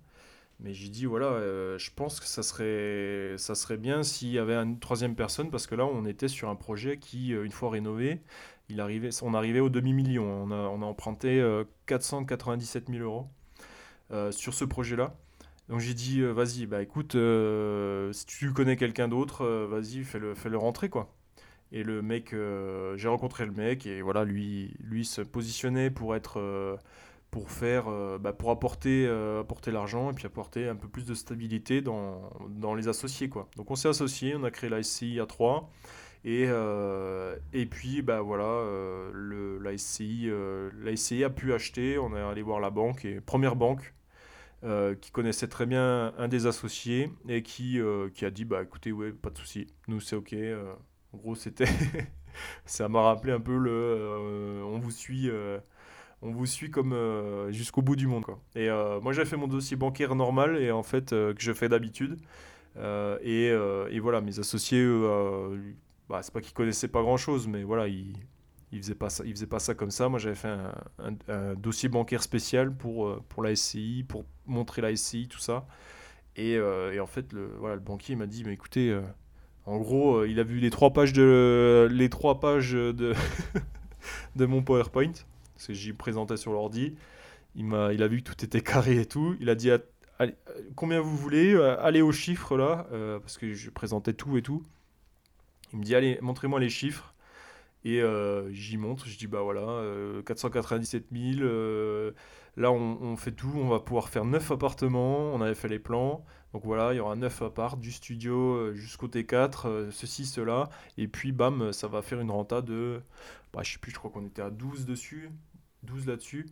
[0.60, 1.40] Mais j'ai dit voilà
[1.78, 5.66] je pense que ça serait ça serait bien s'il y avait une troisième personne parce
[5.66, 8.20] que là on était sur un projet qui une fois rénové
[9.22, 10.24] on arrivait au demi-million.
[10.24, 11.44] On a, emprunté
[11.86, 13.28] 497 euh, 000 euros
[14.10, 15.14] euh, sur ce projet-là.
[15.68, 20.58] Donc j'ai dit, euh, vas-y, bah écoute, si tu connais quelqu'un d'autre, vas-y, fais-le, fais-le
[20.58, 21.14] rentrer, quoi.
[21.72, 22.34] Et le mec,
[22.96, 26.78] j'ai rencontré le mec, et voilà, lui, lui se positionnait pour être,
[27.30, 27.84] pour faire,
[28.18, 29.06] bah, pour apporter,
[29.66, 33.48] l'argent, et puis apporter un peu plus de stabilité dans, dans les associés, quoi.
[33.56, 35.70] Donc on s'est associés, on a créé la SCI à 3.
[36.24, 41.52] Et, euh, et puis, bah voilà, euh, le, la, SCI, euh, la SCI a pu
[41.54, 41.98] acheter.
[41.98, 43.94] On est allé voir la banque, et première banque,
[45.00, 47.80] qui connaissait très bien un des associés et qui,
[48.14, 50.34] qui a dit Bah écoutez, ouais, pas de souci, nous c'est ok.
[51.14, 51.64] en gros, c'était.
[52.66, 54.62] ça m'a rappelé un peu le.
[54.66, 55.30] on vous suit.
[56.20, 56.94] on vous suit comme
[57.50, 58.24] jusqu'au bout du monde.
[58.26, 58.38] Quoi.
[58.54, 58.68] Et
[59.02, 62.18] moi, j'ai fait mon dossier bancaire normal et en fait, que je fais d'habitude.
[62.76, 64.84] Et, et, voilà, mes associés,
[66.10, 68.14] bah, c'est pas qu'il connaissait pas grand chose, mais voilà, il,
[68.72, 70.08] il faisait pas ça, il faisait pas ça comme ça.
[70.08, 70.52] Moi, j'avais fait
[71.28, 75.68] un, dossier bancaire spécial pour, euh, pour la SCI, pour montrer la SCI, tout ça.
[76.34, 79.02] Et, euh, et en fait, le, voilà, le banquier m'a dit, mais écoutez, euh,
[79.66, 83.14] en gros, il a vu les trois pages de, les trois pages de,
[84.34, 85.12] de mon PowerPoint,
[85.54, 86.96] parce que j'y présentais sur l'ordi.
[87.54, 89.36] Il, il a vu que tout était carré et tout.
[89.38, 89.70] Il a dit,
[90.74, 92.88] combien vous voulez, allez aux chiffres là,
[93.20, 94.64] parce que je présentais tout et tout.
[95.72, 97.14] Il me dit allez, montrez-moi les chiffres.
[97.84, 99.82] Et euh, j'y montre, je dis bah voilà,
[100.26, 102.12] 497 euh, 000, euh,
[102.58, 106.22] là on, fait tout, on va pouvoir faire 9 appartements, on avait fait les plans,
[106.52, 110.68] donc voilà, il y aura 9 apparts, du studio jusqu'au T4, ceci, cela,
[110.98, 113.00] et puis bam, ça va faire une renta de,
[113.54, 115.30] bah, je sais plus, je crois qu'on était à 12 dessus,
[115.82, 116.48] 12 là-dessus,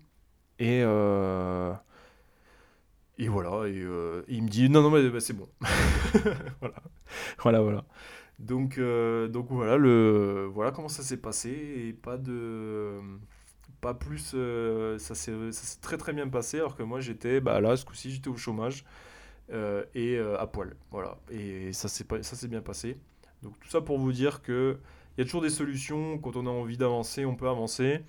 [0.58, 0.78] et,
[3.18, 3.84] et voilà, et,
[4.28, 5.48] il me dit non, non, mais bah, c'est bon,
[6.60, 6.82] voilà,
[7.42, 7.84] voilà, voilà.
[8.38, 13.00] Donc, donc voilà, le, voilà comment ça s'est passé et pas de
[13.80, 14.36] pas plus
[14.98, 15.32] ça s'est
[15.80, 18.84] très très bien passé alors que moi j'étais bah là ce coup-ci j'étais au chômage
[19.94, 20.76] et à poil.
[20.90, 21.18] Voilà.
[21.30, 22.96] Et ça s'est bien passé.
[23.42, 24.78] Donc tout ça pour vous dire que
[25.16, 26.18] il y a toujours des solutions.
[26.18, 28.04] Quand on a envie d'avancer on peut avancer.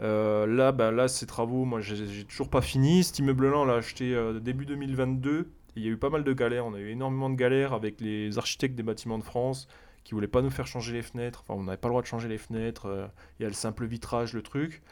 [0.00, 3.04] Euh, là, bah, là, ces travaux, moi, j'ai toujours pas fini.
[3.04, 5.50] Cet immeuble-là, on l'a acheté euh, début 2022.
[5.78, 6.66] Il y a eu pas mal de galères.
[6.66, 9.68] On a eu énormément de galères avec les architectes des bâtiments de France
[10.04, 11.42] qui voulaient pas nous faire changer les fenêtres.
[11.42, 12.86] Enfin, on n'avait pas le droit de changer les fenêtres.
[12.86, 13.06] Euh,
[13.38, 14.82] il y a le simple vitrage, le truc.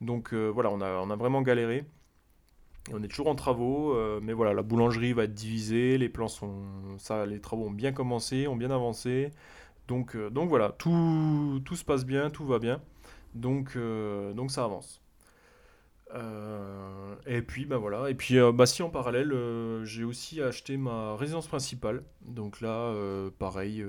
[0.00, 1.84] Donc voilà, on a, vraiment galéré.
[2.90, 6.28] Et on est toujours en travaux, mais voilà, la boulangerie va être divisée, les plans
[6.28, 6.62] sont,
[6.98, 9.30] ça, les travaux ont bien commencé, ont bien avancé.
[9.88, 12.82] Donc, donc voilà, tout, tout se passe bien, tout va bien.
[13.76, 15.02] Euh, donc ça avance.
[16.14, 18.10] Euh, et puis bah voilà.
[18.10, 19.34] Et puis euh, bah si en parallèle,
[19.84, 22.02] j'ai aussi acheté ma résidence principale.
[22.22, 22.94] Donc là,
[23.38, 23.84] pareil,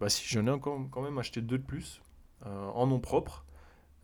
[0.00, 2.00] bah si j'en ai encore quand même acheté deux de plus
[2.44, 3.44] en nom propre.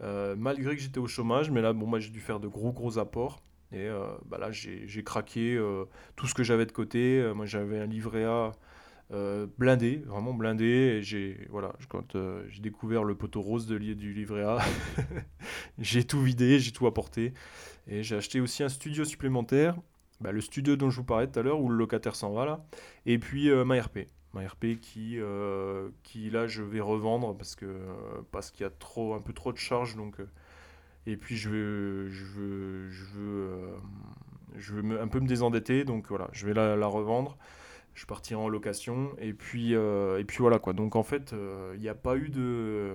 [0.00, 2.98] malgré que j'étais au chômage, mais là bon moi j'ai dû faire de gros gros
[2.98, 3.42] apports.
[3.72, 3.88] Et
[4.26, 5.60] bah là j'ai craqué
[6.16, 7.32] tout ce que j'avais de côté.
[7.34, 8.52] moi j'avais un livret A
[9.12, 11.00] euh, blindé, vraiment blindé.
[11.02, 14.58] J'ai voilà, quand euh, j'ai découvert le poteau rose de, du livret A,
[15.78, 17.32] j'ai tout vidé, j'ai tout apporté.
[17.86, 19.76] Et j'ai acheté aussi un studio supplémentaire,
[20.20, 22.46] bah, le studio dont je vous parlais tout à l'heure, où le locataire s'en va
[22.46, 22.66] là.
[23.06, 24.08] Et puis euh, MyRP.
[24.34, 25.18] MyRP qui,
[26.02, 27.74] qui là je vais revendre parce que
[28.32, 30.16] parce qu'il y a trop un peu trop de charges donc
[31.06, 33.60] et puis je veux je veux je veux,
[34.56, 37.38] je veux un peu me désendetter donc voilà je vais la revendre
[37.96, 39.10] je partirai en location.
[39.18, 40.74] Et puis, euh, et puis voilà quoi.
[40.74, 42.94] Donc en fait, euh, il n'y a pas eu de.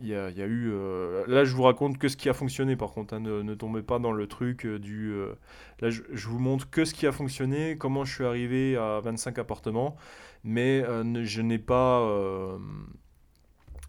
[0.00, 0.70] Il y a, y a, eu.
[0.72, 3.14] Euh, là, je vous raconte que ce qui a fonctionné par contre.
[3.14, 3.20] Hein.
[3.20, 5.14] ne, ne, tombez pas dans le truc du.
[5.80, 9.00] là, je, je, vous montre que ce qui a fonctionné, comment je suis arrivé à
[9.00, 9.96] 25 appartements.
[10.44, 10.84] Mais
[11.24, 12.58] je n'ai pas.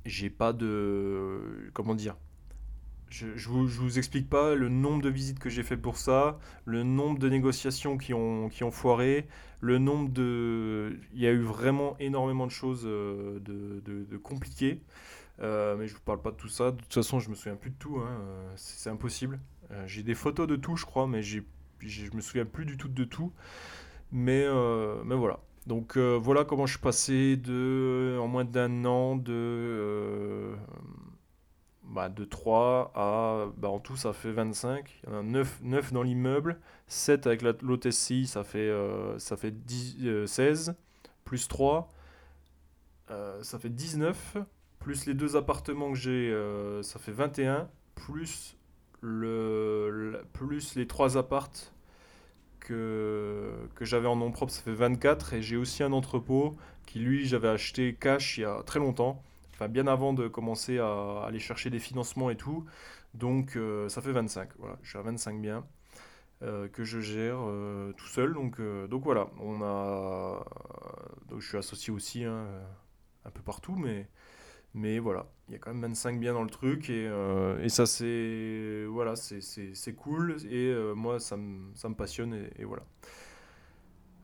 [0.06, 1.70] J'ai pas de.
[1.74, 2.16] Comment dire
[3.14, 6.82] je ne vous, explique pas le nombre de visites que j'ai fait pour ça, le
[6.82, 9.28] nombre de négociations qui ont, foiré,
[9.62, 10.98] le nombre de...
[11.14, 14.82] Il y a eu vraiment énormément de choses euh, de, compliquées.
[15.42, 16.72] Euh, mais je vous parle pas de tout ça.
[16.72, 17.98] De toute façon, je me souviens plus de tout.
[18.00, 18.18] Hein.
[18.56, 19.40] C'est impossible.
[19.72, 21.42] Euh, j'ai des photos de tout, je crois, mais je
[22.14, 23.32] me souviens plus du tout de tout.
[24.12, 24.48] Mais,
[25.06, 25.40] mais voilà.
[25.68, 30.56] Donc voilà comment je suis passé de, en moins d'un an de
[31.86, 33.46] bah, de 3 à.
[33.58, 35.02] Bah, en tout, ça fait 25.
[35.04, 36.60] Il y en a 9, 9 dans l'immeuble.
[36.88, 40.70] 7 avec l'hôtesse ça fait, euh, ça fait 10, 16.
[40.70, 40.74] Euh,
[41.26, 41.90] plus 3,
[43.12, 44.38] euh, ça fait 19.
[44.80, 46.34] Plus les deux appartements que j'ai,
[46.82, 47.70] ça fait 21.
[47.96, 48.58] Plus,
[49.02, 51.74] le, plus les 3 appartes
[52.60, 55.34] que, que j'avais en nom propre, ça fait 24.
[55.34, 56.56] Et j'ai aussi un entrepôt
[56.86, 59.24] qui, lui, j'avais acheté cash il y a très longtemps
[59.54, 62.66] enfin bien avant de commencer à aller chercher des financements et tout.
[63.14, 65.66] Donc euh, ça fait 25, voilà, je suis à 25 biens
[66.42, 68.34] euh, que je gère euh, tout seul.
[68.34, 70.44] Donc, donc voilà, on a,
[71.38, 72.48] je suis associé aussi hein,
[73.26, 74.08] un peu partout, mais,
[75.00, 77.06] voilà, il y a quand même 25 biens dans le truc et,
[77.62, 79.14] et ça c'est voilà,
[79.98, 82.84] cool et moi ça me, passionne et voilà.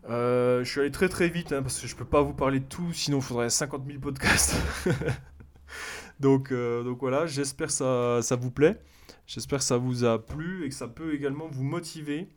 [0.07, 2.59] Euh, je suis allé très très vite hein, parce que je peux pas vous parler
[2.59, 4.55] de tout, sinon il faudrait 50 000 podcasts.
[6.19, 8.81] donc, euh, donc voilà, j'espère que ça, ça, vous plaît.
[9.27, 12.27] J'espère que ça vous a plu et que ça peut également vous motiver.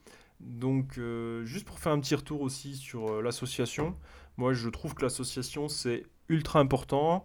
[0.40, 3.96] Donc euh, juste pour faire un petit retour aussi sur l'association,
[4.36, 7.24] moi je trouve que l'association c'est ultra important.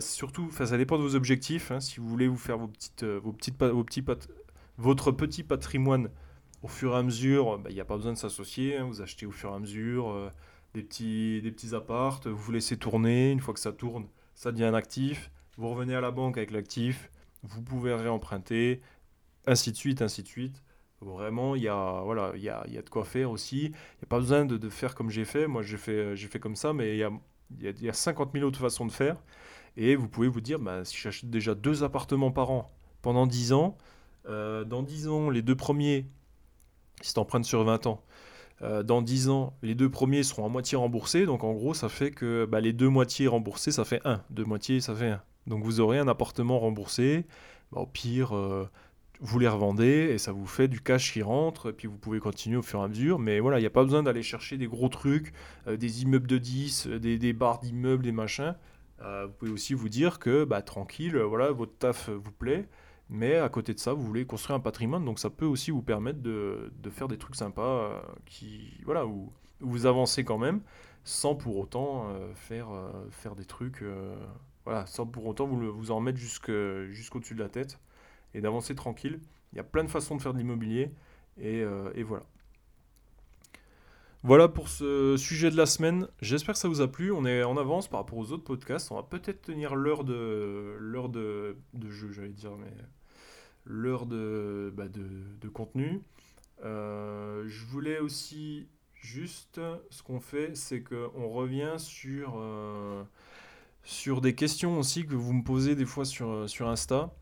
[0.00, 1.70] surtout, ça dépend de vos objectifs.
[1.70, 1.80] Hein.
[1.80, 4.04] si vous voulez vous faire vos petites, vos petites, vos petits
[4.78, 6.10] votre petit patrimoine
[6.66, 8.86] au fur et à mesure, bah, il n'y a pas besoin de s'associer, hein.
[8.86, 10.30] vous achetez au fur et à mesure euh,
[10.74, 14.50] des, petits, des petits appartes, vous vous laissez tourner, une fois que ça tourne, ça
[14.50, 17.08] devient un actif, vous revenez à la banque avec l'actif,
[17.44, 18.80] vous pouvez réemprunter,
[19.46, 20.64] ainsi de suite, ainsi de suite.
[21.00, 23.66] Vraiment, il y a, voilà, il y a, y a de quoi faire aussi.
[23.66, 25.46] Il n'y a pas besoin de, faire comme j'ai fait.
[25.46, 27.10] Moi, j'ai fait, j'ai fait comme ça, mais il y a,
[27.60, 29.22] y, y a 50 000 autres façons de faire.
[29.76, 33.52] Et vous pouvez vous dire, bah, si j'achète déjà deux appartements par an pendant 10
[33.52, 33.76] ans,
[34.28, 36.06] euh, dans 10 ans, les deux premiers,
[37.06, 38.02] si tu sur 20 ans.
[38.62, 41.26] Euh, dans 10 ans, les deux premiers seront à moitié remboursés.
[41.26, 44.22] Donc en gros, ça fait que bah, les deux moitiés remboursées, ça fait 1.
[44.30, 45.22] Deux moitiés, ça fait 1.
[45.46, 47.26] Donc vous aurez un appartement remboursé.
[47.72, 48.68] Bah, au pire, euh,
[49.20, 51.70] vous les revendez et ça vous fait du cash qui rentre.
[51.70, 53.18] Et puis vous pouvez continuer au fur et à mesure.
[53.18, 55.32] Mais voilà, il n'y a pas besoin d'aller chercher des gros trucs,
[55.66, 58.54] euh, des immeubles de 10, des, des barres d'immeubles, des machins.
[59.00, 62.68] vous pouvez aussi vous dire que bah, tranquille, voilà, votre taf vous plaît.
[63.08, 65.82] Mais à côté de ça, vous voulez construire un patrimoine, donc ça peut aussi vous
[65.82, 70.60] permettre de, de faire des trucs sympas euh, qui, voilà, où, vous avancez quand même.
[71.04, 72.68] sans pour autant faire,
[73.10, 73.82] faire des trucs,
[74.64, 77.78] voilà, sans pour autant vous, vous en mettre jusqu'au-dessus de la tête
[78.34, 79.20] et d'avancer tranquille.
[79.52, 80.90] Il y a plein de façons de faire de l'immobilier
[81.40, 81.60] et,
[81.94, 82.24] et voilà.
[84.24, 86.08] Voilà pour ce sujet de la semaine.
[86.20, 87.12] J'espère que ça vous a plu.
[87.12, 88.90] On est en avance par rapport aux autres podcasts.
[88.90, 91.56] On va peut-être tenir l'heure de l'heure de
[91.88, 92.72] jeu, j'allais dire, mais
[93.66, 95.06] l'heure de, bah de,
[95.40, 96.02] de, contenu.
[96.64, 99.60] Euh, je voulais aussi juste
[99.90, 103.02] ce qu'on fait, c'est qu'on revient sur euh,
[103.82, 107.12] sur des questions aussi que vous me posez des fois sur sur Insta.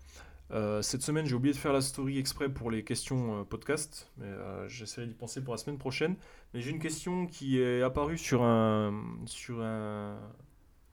[0.51, 4.11] Euh, cette semaine, j'ai oublié de faire la story exprès pour les questions euh, podcast,
[4.18, 6.16] mais euh, j'essaierai d'y penser pour la semaine prochaine.
[6.53, 10.18] Mais j'ai une question qui est apparue sur un, sur un,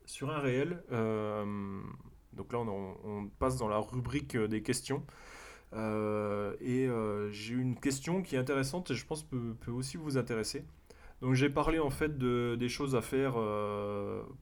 [0.05, 0.83] sur un réel.
[2.33, 5.05] donc là, on, passe dans la rubrique des questions.
[5.73, 6.87] Et
[7.31, 10.65] j'ai une question qui est intéressante et je pense peut, peut aussi vous intéresser.
[11.21, 13.33] Donc j'ai parlé en fait de, des choses à faire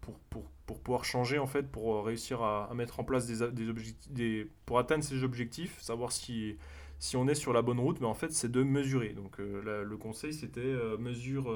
[0.02, 3.50] pour, pour pour pouvoir changer en fait, pour euh, réussir à, mettre en place des,
[3.50, 6.58] des objectifs, pour atteindre ces objectifs, savoir si,
[7.00, 9.14] si on est sur la bonne route, mais en fait c'est de mesurer.
[9.14, 11.52] Donc euh, le conseil c'était euh, mesure,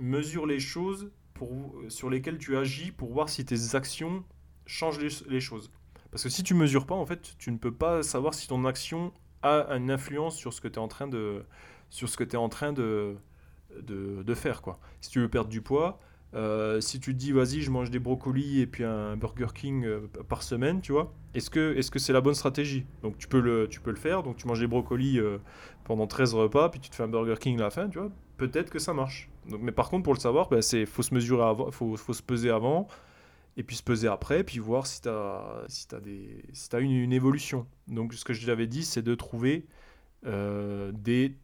[0.00, 4.24] mesure les choses pour, sur lesquelles tu agis pour voir si tes actions
[4.66, 5.70] changent les, choses.
[6.10, 8.64] Parce que si tu mesures pas, en fait, tu ne peux pas savoir si ton
[8.64, 11.44] action a une influence sur ce que tu es en train de
[11.90, 13.16] sur ce que es en train de,
[13.82, 14.78] de, faire quoi.
[15.00, 16.00] Si tu veux perdre du poids,
[16.34, 19.86] euh, si tu te dis vas-y je mange des brocolis et puis un Burger King
[19.86, 22.84] euh, par semaine tu vois est-ce que est-ce que c'est la bonne stratégie?
[23.02, 24.22] Donc tu peux le tu peux le faire.
[24.22, 25.38] Donc tu manges des brocolis euh,
[25.84, 28.10] pendant 13 repas puis tu te fais un Burger King à la fin tu vois.
[28.36, 29.30] Peut-être que ça marche.
[29.48, 32.12] Donc mais par contre pour le savoir bah, c'est faut se mesurer avant faut, faut
[32.12, 32.88] se peser avant
[33.58, 36.80] et puis se peser après puis voir si tu as si as des si as
[36.80, 39.66] une, évolution donc ce que je t'avais dit c'est de trouver
[40.24, 41.36] des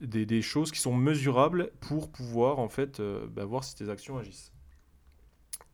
[0.00, 4.16] des, choses qui sont mesurables pour pouvoir en fait euh, bah, voir si tes actions
[4.18, 4.52] agissent.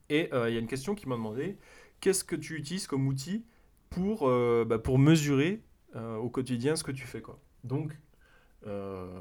[0.08, 1.58] Et euh, il y a une question qui m'a demandé
[2.00, 3.44] qu'est-ce que tu utilises comme outil
[3.90, 5.62] pour, euh, bah, pour mesurer
[6.20, 7.40] au quotidien ce que tu fais quoi?
[7.64, 7.96] Donc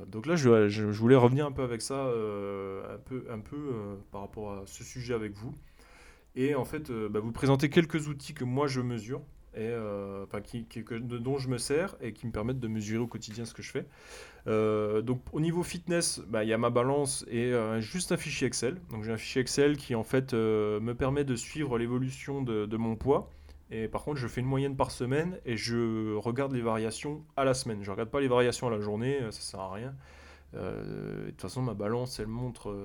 [0.08, 4.22] donc là, je, je, voulais revenir un peu avec ça, un peu, un peu par
[4.22, 5.54] rapport à ce sujet avec vous.
[6.36, 9.22] Et en fait, bah, vous présenter quelques outils que moi je mesure
[9.56, 10.66] et euh, qui,
[11.02, 13.72] dont je me sers et qui me permettent de mesurer au quotidien ce que je
[13.72, 13.86] fais.
[14.48, 18.18] Euh, donc au niveau fitness, bah, il y a ma balance et euh, juste un
[18.18, 18.78] fichier Excel.
[18.92, 22.96] Donc j'ai un fichier Excel qui en fait me permet de suivre l'évolution de, mon
[22.96, 23.30] poids.
[23.72, 27.46] Et par contre, je fais une moyenne par semaine et je regarde les variations à
[27.46, 27.80] la semaine.
[27.82, 29.96] Je ne regarde pas les variations à la journée, ça sert à rien.
[30.54, 32.76] de toute façon, ma balance, elle montre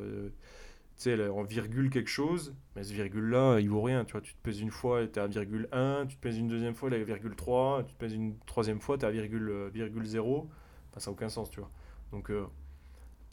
[1.03, 1.16] sais,
[1.48, 4.05] virgule quelque chose, mais ce virgule-là, il vaut rien.
[4.05, 6.38] Tu vois, tu te pèses une fois, tu es à virgule 1, tu te pèses
[6.38, 9.05] une deuxième fois, elle est à virgule 3, tu te pèses une troisième fois, tu
[9.05, 10.48] es à virgule, euh, virgule 0.
[10.90, 11.70] Enfin, ça n'a aucun sens, tu vois.
[12.12, 12.46] Donc, euh,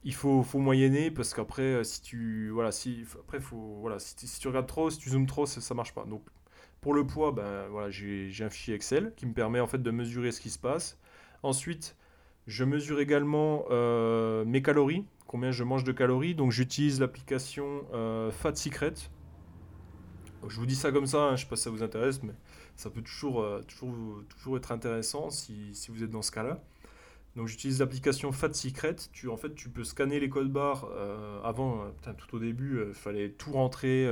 [0.03, 2.49] il faut, faut moyenner parce qu'après, euh, si tu.
[2.49, 5.75] Voilà, si, après, faut, voilà, si, tu regardes trop, si tu zoomes trop, ça, ne
[5.75, 6.05] marche pas.
[6.05, 6.23] Donc,
[6.81, 9.91] pour le poids, ben, voilà, j'ai un fichier Excel qui me permet en fait de
[9.91, 10.99] mesurer ce qui se passe.
[11.43, 11.95] Ensuite,
[12.47, 13.65] je mesure également
[14.45, 16.33] mes calories combien je mange de calories.
[16.33, 18.93] Donc j'utilise l'application euh, Fat Secret.
[20.47, 22.23] je vous dis ça comme ça, hein, je ne sais pas si ça vous intéresse,
[22.23, 22.33] mais
[22.75, 26.63] ça peut toujours, euh, toujours, toujours être intéressant si, si, vous êtes dans ce cas-là.
[27.35, 28.95] Donc j'utilise l'application Fat Secret.
[29.11, 30.87] Tu, en fait, tu peux scanner les codes barres.
[30.91, 31.83] Euh, avant,
[32.17, 34.07] tout au début, il fallait tout rentrer.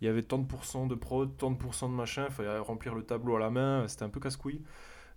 [0.00, 2.26] Il y avait tant de pourcents de prod, tant de pourcents de machin.
[2.28, 3.88] Il fallait remplir le tableau à la main.
[3.88, 4.62] C'était un peu casse-couille.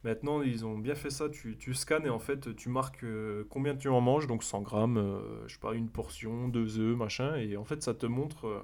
[0.03, 1.29] Maintenant, ils ont bien fait ça.
[1.29, 4.61] Tu, tu scannes et en fait, tu marques euh, combien tu en manges, donc 100
[4.61, 7.35] grammes, euh, je sais pas, une portion, deux œufs, machin.
[7.35, 8.61] Et en fait, ça te montre, euh,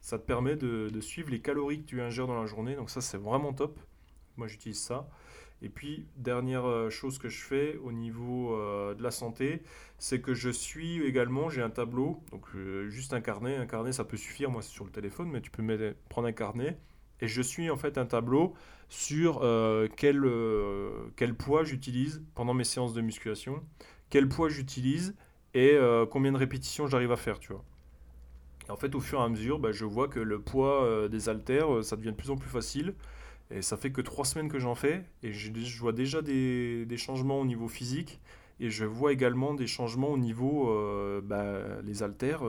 [0.00, 2.74] ça te permet de, suivre les calories que tu ingères dans la journée.
[2.74, 3.78] Donc, ça, c'est vraiment top.
[4.36, 5.08] Moi, j'utilise ça.
[5.62, 9.62] Et puis, dernière chose que je fais au niveau de la santé,
[9.98, 12.46] c'est que je suis également, j'ai un tableau, donc
[12.88, 13.56] juste un carnet.
[13.56, 14.50] Un carnet, ça peut suffire.
[14.50, 15.62] Moi, c'est sur le téléphone, mais tu peux
[16.08, 16.78] prendre un carnet.
[17.22, 18.54] Et je suis en fait un tableau
[18.88, 23.62] sur euh, quel, euh, quel poids j'utilise pendant mes séances de musculation,
[24.10, 25.14] quel poids j'utilise
[25.54, 27.64] et euh, combien de répétitions j'arrive à faire, tu vois.
[28.68, 31.84] en fait, au fur et à mesure, bah, je vois que le poids des haltères,
[31.84, 32.94] ça devient de plus en plus facile.
[33.52, 35.04] Et ça fait que trois semaines que j'en fais.
[35.24, 38.20] Et je, vois déjà des, des, changements au niveau physique.
[38.60, 40.72] Et je vois également des changements au niveau
[41.24, 42.42] bah, les haltères.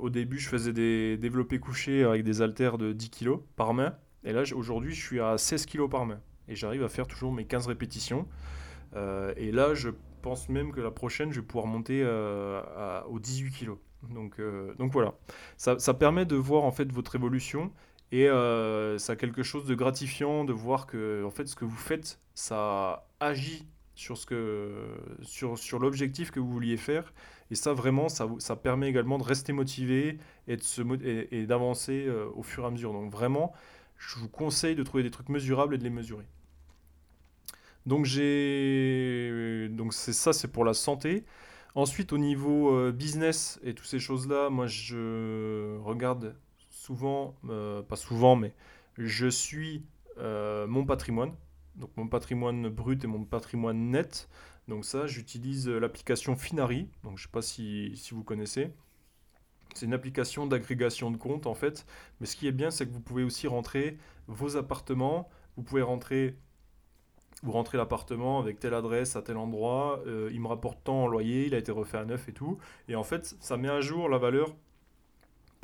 [0.00, 3.94] Au début, je faisais des développés couchés avec des haltères de 10 kg par main.
[4.24, 6.20] Et là, aujourd'hui, je suis à 16 kg par main.
[6.48, 8.26] Et j'arrive à faire toujours mes 15 répétitions.
[8.94, 9.90] Euh, et là, je
[10.22, 12.60] pense même que la prochaine, je vais pouvoir monter euh,
[13.08, 13.70] aux 18 kg.
[14.10, 15.14] Donc, euh, donc voilà.
[15.56, 17.72] Ça, ça, permet de voir en fait votre évolution.
[18.12, 18.26] Et
[18.98, 22.20] ça a quelque chose de gratifiant de voir que en fait, ce que vous faites,
[22.34, 24.16] ça agit sur,
[25.22, 27.12] sur, sur l'objectif que vous vouliez faire.
[27.50, 30.18] Et ça, vraiment, ça, ça permet également de rester motivé
[30.48, 30.82] et, de se,
[31.32, 32.92] et, d'avancer euh, au fur et à mesure.
[32.92, 33.52] Donc vraiment,
[33.96, 36.26] je vous conseille de trouver des trucs mesurables et de les mesurer.
[37.86, 41.24] Donc j'ai donc c'est ça c'est pour la santé.
[41.76, 46.34] Ensuite au niveau euh, business et toutes ces choses-là, moi je regarde
[46.70, 48.52] souvent euh, pas souvent mais
[48.98, 49.84] je suis
[50.18, 51.32] mon patrimoine
[51.76, 54.28] donc mon patrimoine brut et mon patrimoine net.
[54.68, 58.72] Donc ça, j'utilise euh, l'application Finari, donc je ne sais pas si, vous connaissez.
[59.74, 61.86] C'est une application d'agrégation de comptes en fait.
[62.20, 65.28] Mais ce qui est bien, c'est que vous pouvez aussi rentrer vos appartements.
[65.56, 66.36] Vous pouvez rentrer,
[67.42, 70.02] vous rentrez l'appartement avec telle adresse à tel endroit.
[70.06, 72.58] Euh, il me rapporte tant en loyer, il a été refait à neuf et tout.
[72.88, 74.54] Et en fait, ça met à jour la valeur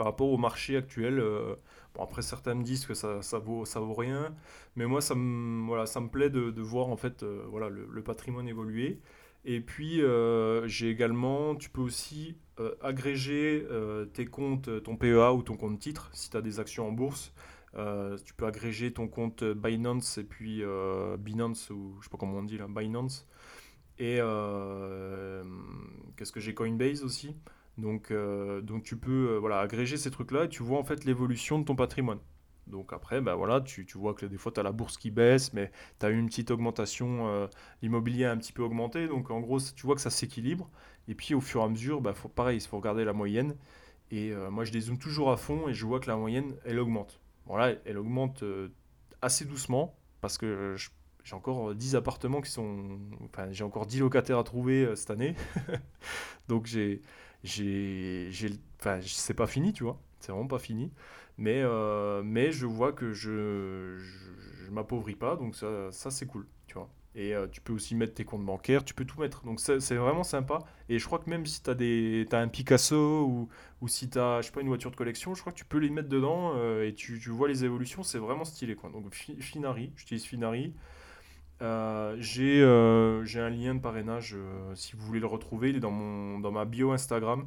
[0.03, 1.21] par rapport au marché actuel.
[1.21, 1.55] Euh,
[1.95, 4.35] Bon, après, certains me disent que ça, ça, vaut, ça vaut rien,
[4.77, 8.03] mais moi, ça me, voilà, ça me plaît de, voir en fait euh, voilà, le,
[8.03, 8.99] patrimoine évoluer.
[9.45, 12.39] Et puis, euh, j'ai également, tu peux aussi
[12.81, 13.67] agréger
[14.15, 17.35] tes comptes, ton PEA ou ton compte titre, si tu as des actions en bourse.
[18.25, 20.63] tu peux agréger ton compte Binance et puis
[21.19, 23.27] Binance, ou je sais pas comment on dit là, Binance.
[23.99, 24.17] Et
[26.17, 27.37] qu'est-ce que j'ai Coinbase aussi.
[27.79, 31.05] Donc, euh, donc tu peux euh, voilà, agréger ces trucs-là et tu vois en fait
[31.05, 32.19] l'évolution de ton patrimoine.
[32.67, 35.11] Donc après, bah voilà, tu, tu vois que des fois, tu as la bourse qui
[35.11, 37.47] baisse, mais tu as eu une petite augmentation, euh,
[37.83, 39.09] l'immobilier a un petit peu augmenté.
[39.09, 40.71] Donc en gros, tu vois que ça s'équilibre.
[41.09, 43.57] Et puis au fur et à mesure, bah, faut, pareil, il faut regarder la moyenne.
[44.11, 47.19] Et moi, je dézoome toujours à fond et je vois que la moyenne, elle augmente.
[47.47, 48.45] Voilà, elle augmente
[49.23, 50.77] assez doucement parce que
[51.25, 52.99] j'ai encore 10 appartements qui sont...
[53.25, 55.35] Enfin, j'ai encore 10 locataires à trouver cette année.
[56.49, 57.01] Donc j'ai
[57.45, 58.31] j'ai,
[58.81, 60.01] enfin, c'est pas fini, tu vois.
[60.21, 60.93] C'est vraiment pas fini.
[61.39, 66.47] Mais, euh, mais je vois que je, je, m'appauvris pas, donc ça, ça c'est cool,
[66.67, 66.89] tu vois.
[67.15, 69.45] Et euh, tu peux aussi mettre tes comptes bancaires, tu peux tout mettre.
[69.45, 70.61] Donc c'est vraiment sympa.
[70.89, 73.49] Et je crois que même si tu as, as un Picasso ou,
[73.81, 75.65] ou si tu as, je sais pas, une voiture de collection, je crois que tu
[75.65, 78.77] peux les mettre dedans euh, et tu, tu, vois les évolutions, c'est vraiment stylé.
[78.77, 78.91] Quoi.
[78.91, 80.75] Donc Finari, j'utilise Finari.
[81.63, 85.81] Euh, euh, j'ai un lien de parrainage, euh, si vous voulez le retrouver, il est
[85.81, 87.47] dans, mon, dans ma bio Instagram.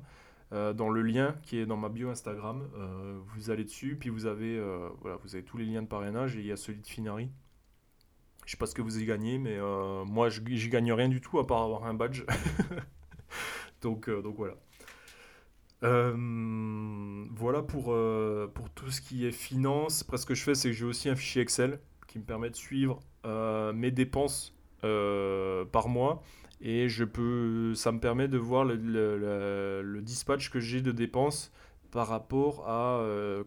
[0.51, 2.63] dans le lien qui est dans ma bio Instagram,
[3.35, 4.57] vous allez dessus, puis vous avez,
[5.01, 7.29] voilà, vous avez tous les liens de parrainage et il y a celui de Finari.
[8.45, 9.57] Je sais pas ce que vous y gagnez, mais
[10.05, 12.23] moi j'y gagne rien du tout à part avoir un badge.
[13.81, 14.55] donc, donc voilà.
[15.81, 17.93] voilà pour,
[18.53, 20.03] pour tout ce qui est finance.
[20.03, 22.49] Après, ce que je fais, c'est que j'ai aussi un fichier Excel qui me permet
[22.49, 23.01] de suivre
[23.73, 24.55] mes dépenses
[24.85, 26.21] euh, par mois
[26.61, 31.51] et je peux, ça me permet de voir le, dispatch que j'ai de dépenses
[31.89, 33.43] par rapport à euh,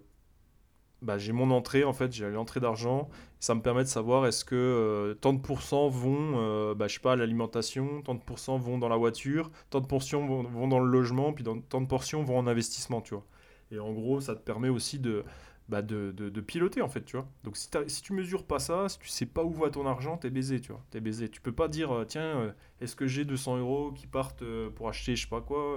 [1.01, 3.09] bah, j'ai mon entrée en fait, j'ai l'entrée d'argent,
[3.39, 7.13] ça me permet de savoir est-ce que tant de pourcents vont, bah, je sais pas,
[7.13, 10.81] à l'alimentation, tant de pourcents vont dans la voiture, tant de portions vont, vont, dans
[10.81, 13.25] le logement, puis tant de portions vont en investissement, tu vois.
[13.71, 15.25] Et en gros, ça te permet aussi de,
[15.69, 17.29] bah de, piloter en fait, tu vois.
[17.45, 20.17] Donc si, si tu mesures pas ça, si tu sais pas où va ton argent,
[20.17, 20.83] t'es baisé, tu vois.
[20.91, 21.29] T'es baisé.
[21.29, 24.71] Tu peux pas dire, euh, tiens, euh, est-ce que j'ai 200 euros qui partent euh,
[24.71, 25.77] pour acheter, je sais pas quoi,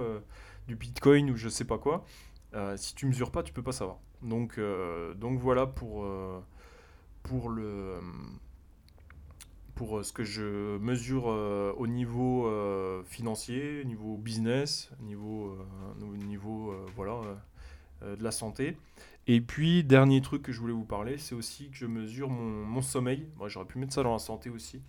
[0.66, 2.04] du bitcoin ou je sais pas quoi.
[2.76, 3.98] si tu mesures pas, tu peux pas savoir.
[4.22, 4.58] Donc,
[5.16, 6.04] donc voilà pour,
[7.48, 8.00] le
[9.74, 12.48] pour ce que je mesure au niveau
[13.04, 15.58] financier, au niveau business, au niveau,
[16.00, 17.20] au niveau voilà,
[18.02, 18.76] de la santé.
[19.26, 22.82] Et puis, dernier truc que je voulais vous parler, c'est aussi que je mesure mon,
[22.82, 23.28] sommeil.
[23.46, 24.82] J'aurais pu mettre ça dans la santé aussi.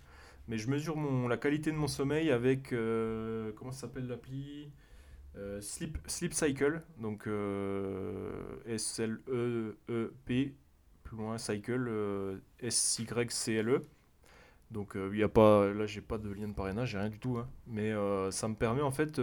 [0.48, 0.96] Mais je mesure
[1.28, 2.72] la qualité de mon sommeil avec.
[2.72, 4.70] Euh, comment ça s'appelle l'appli?
[5.36, 6.82] Euh, Sleep, Sleep Cycle.
[6.98, 10.54] Donc, euh, S-L-E-E-P,
[11.04, 13.82] plus loin, Cycle, S-Y-C-L-E.
[14.74, 17.18] Donc il y a pas, là j'ai pas de lien de parrainage, j'ai rien du
[17.18, 17.38] tout.
[17.38, 17.48] Hein.
[17.66, 17.92] Mais
[18.30, 19.20] ça me permet en fait,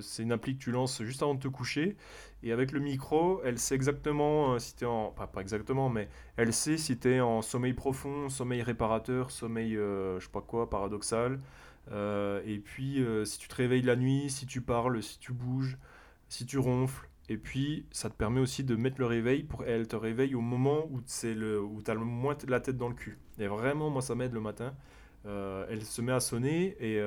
[0.00, 1.96] c'est une appli que tu lances juste avant de te coucher
[2.42, 5.10] et avec le micro, elle sait exactement euh, si tu en.
[5.10, 10.20] Pas, exactement, mais elle sait si tu es en sommeil profond, sommeil réparateur, sommeil, euh,
[10.20, 11.40] je sais pas quoi, paradoxal.
[11.90, 15.78] Euh, et puis, si tu te réveilles la nuit, si tu parles, si tu bouges,
[16.28, 17.07] si tu ronfles.
[17.28, 20.40] Et puis, ça te permet aussi de mettre le réveil pour elle te réveille au
[20.40, 23.18] moment où, le, tu as le moins la tête dans le cul.
[23.38, 24.74] Et vraiment, moi, ça m'aide le matin.
[25.24, 27.02] elle se met à sonner et,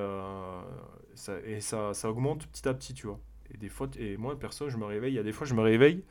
[1.15, 3.19] ça, et ça, ça augmente petit à petit, tu vois.
[3.53, 5.13] Et des fois, et moi, perso, je me réveille.
[5.13, 6.03] Il y a des fois, je me réveille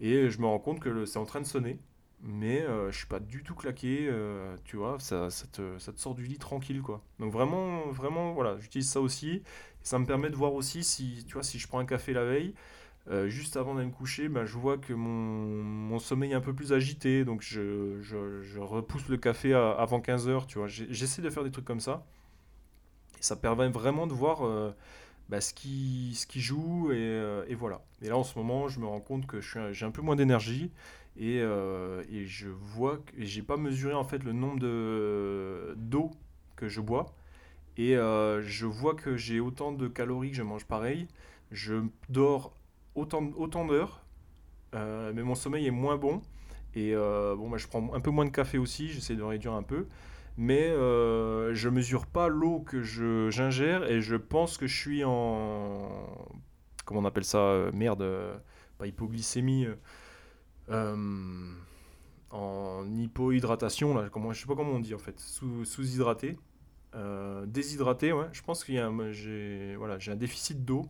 [0.00, 1.78] et je me rends compte que c'est en train de sonner.
[2.24, 5.92] Mais euh, je suis pas du tout claqué, euh, tu vois, ça, ça, te, ça,
[5.92, 7.02] te, sort du lit tranquille, quoi.
[7.18, 9.42] Donc vraiment, vraiment, voilà, j'utilise ça aussi.
[9.82, 12.24] ça me permet de voir aussi si, tu vois, si je prends un café la
[12.24, 12.54] veille,
[13.10, 16.40] euh, juste avant d'aller me coucher, ben, je vois que mon, mon, sommeil est un
[16.40, 20.68] peu plus agité, donc je, je, repousse le café avant 15h, tu vois.
[20.68, 22.04] J'essaie de faire des trucs comme ça.
[23.20, 24.74] ça permet vraiment de voir
[25.28, 27.82] bah, ce, qui, ce qui joue et, et, voilà.
[28.02, 30.70] Et là en ce moment, je me rends compte que j'ai un peu moins d'énergie
[31.18, 36.12] et, et, je vois que j'ai pas mesuré en fait le nombre de d'eau
[36.54, 37.14] que je bois
[37.76, 41.08] et je vois que j'ai autant de calories que je mange pareil.
[41.50, 42.54] Je dors
[42.94, 44.04] autant, d'heures,
[44.72, 46.22] mais mon sommeil est moins bon.
[46.74, 49.62] Et bon, bah, je prends un peu moins de café aussi, j'essaie de réduire un
[49.62, 49.86] peu.
[50.38, 55.90] Mais euh, je mesure pas l'eau que j'ingère et je pense que je suis en.
[56.84, 58.06] Comment on appelle ça Merde,
[58.78, 59.66] pas hypoglycémie.
[62.30, 66.38] en hypohydratation, là, je sais pas comment on dit en fait, sous-hydraté.
[67.46, 68.28] déshydraté, ouais.
[68.32, 70.86] Je pense qu'il y a j'ai voilà, un déficit d'eau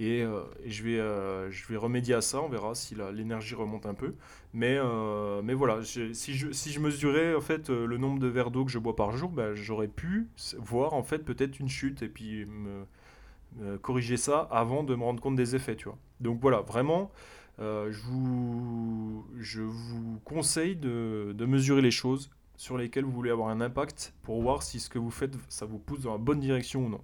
[0.00, 3.84] et, euh, je, vais, euh, je vais remédier à ça, on verra si l'énergie remonte
[3.84, 4.14] un peu.
[4.54, 8.50] Mais, euh, mais voilà, si, je, si je mesurais en fait, le nombre de verres
[8.50, 10.28] d'eau que je bois par jour, bah, j'aurais pu
[10.58, 15.20] voir en fait peut-être une chute et puis me, corriger ça avant de me rendre
[15.20, 15.76] compte des effets.
[15.76, 15.98] Tu vois.
[16.20, 17.10] Donc voilà, vraiment,
[17.58, 23.50] je, vous, je vous conseille de, de mesurer les choses sur lesquelles vous voulez avoir
[23.50, 26.40] un impact pour voir si ce que vous faites, ça vous pousse dans la bonne
[26.40, 27.00] direction ou non.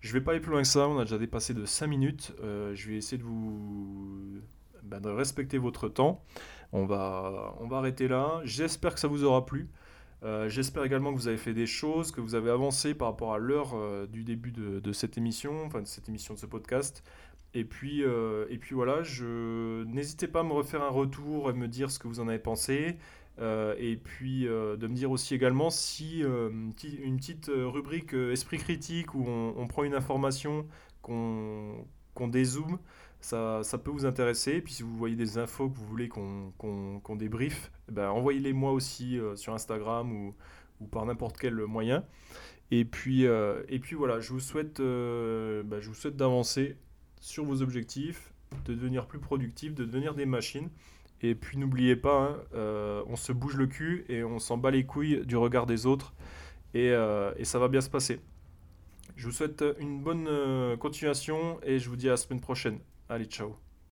[0.00, 2.32] Je vais pas aller plus loin que ça, on a déjà dépassé de 5 minutes.
[2.42, 4.40] Euh, je vais essayer de vous
[4.82, 6.24] bah, de respecter votre temps.
[6.72, 8.40] On va, on va arrêter là.
[8.44, 9.68] J'espère que ça vous aura plu.
[10.22, 13.34] Euh, j'espère également que vous avez fait des choses, que vous avez avancé par rapport
[13.34, 16.46] à l'heure euh, du début de, de, cette émission, enfin de cette émission de ce
[16.46, 17.04] podcast.
[17.52, 19.82] Et puis, et puis voilà, je...
[19.82, 22.38] n'hésitez pas à me refaire un retour et me dire ce que vous en avez
[22.38, 22.96] pensé.
[23.38, 28.58] Euh, et puis euh, de me dire aussi également si euh, une petite rubrique esprit
[28.58, 30.66] critique où on, prend une information,
[31.02, 31.86] qu'on
[32.28, 32.78] dézoome,
[33.20, 34.52] ça, ça, peut vous intéresser.
[34.52, 36.52] Et puis si vous voyez des infos que vous voulez qu'on
[37.04, 40.34] qu débriefe, eh ben, envoyez-les moi aussi sur Instagram ou,
[40.80, 42.04] ou par n'importe quel moyen.
[42.70, 46.76] Et puis, et puis voilà, je vous souhaite, bah, je vous souhaite d'avancer
[47.20, 48.32] sur vos objectifs,
[48.66, 50.68] de devenir plus productif, de devenir des machines.
[51.22, 54.70] Et puis n'oubliez pas, hein, euh, on se bouge le cul et on s'en bat
[54.70, 56.14] les couilles du regard des autres.
[56.72, 58.20] Et, euh, et, ça va bien se passer.
[59.16, 62.78] Je vous souhaite une bonne euh, continuation et je vous dis à la semaine prochaine.
[63.08, 63.69] Allez, ciao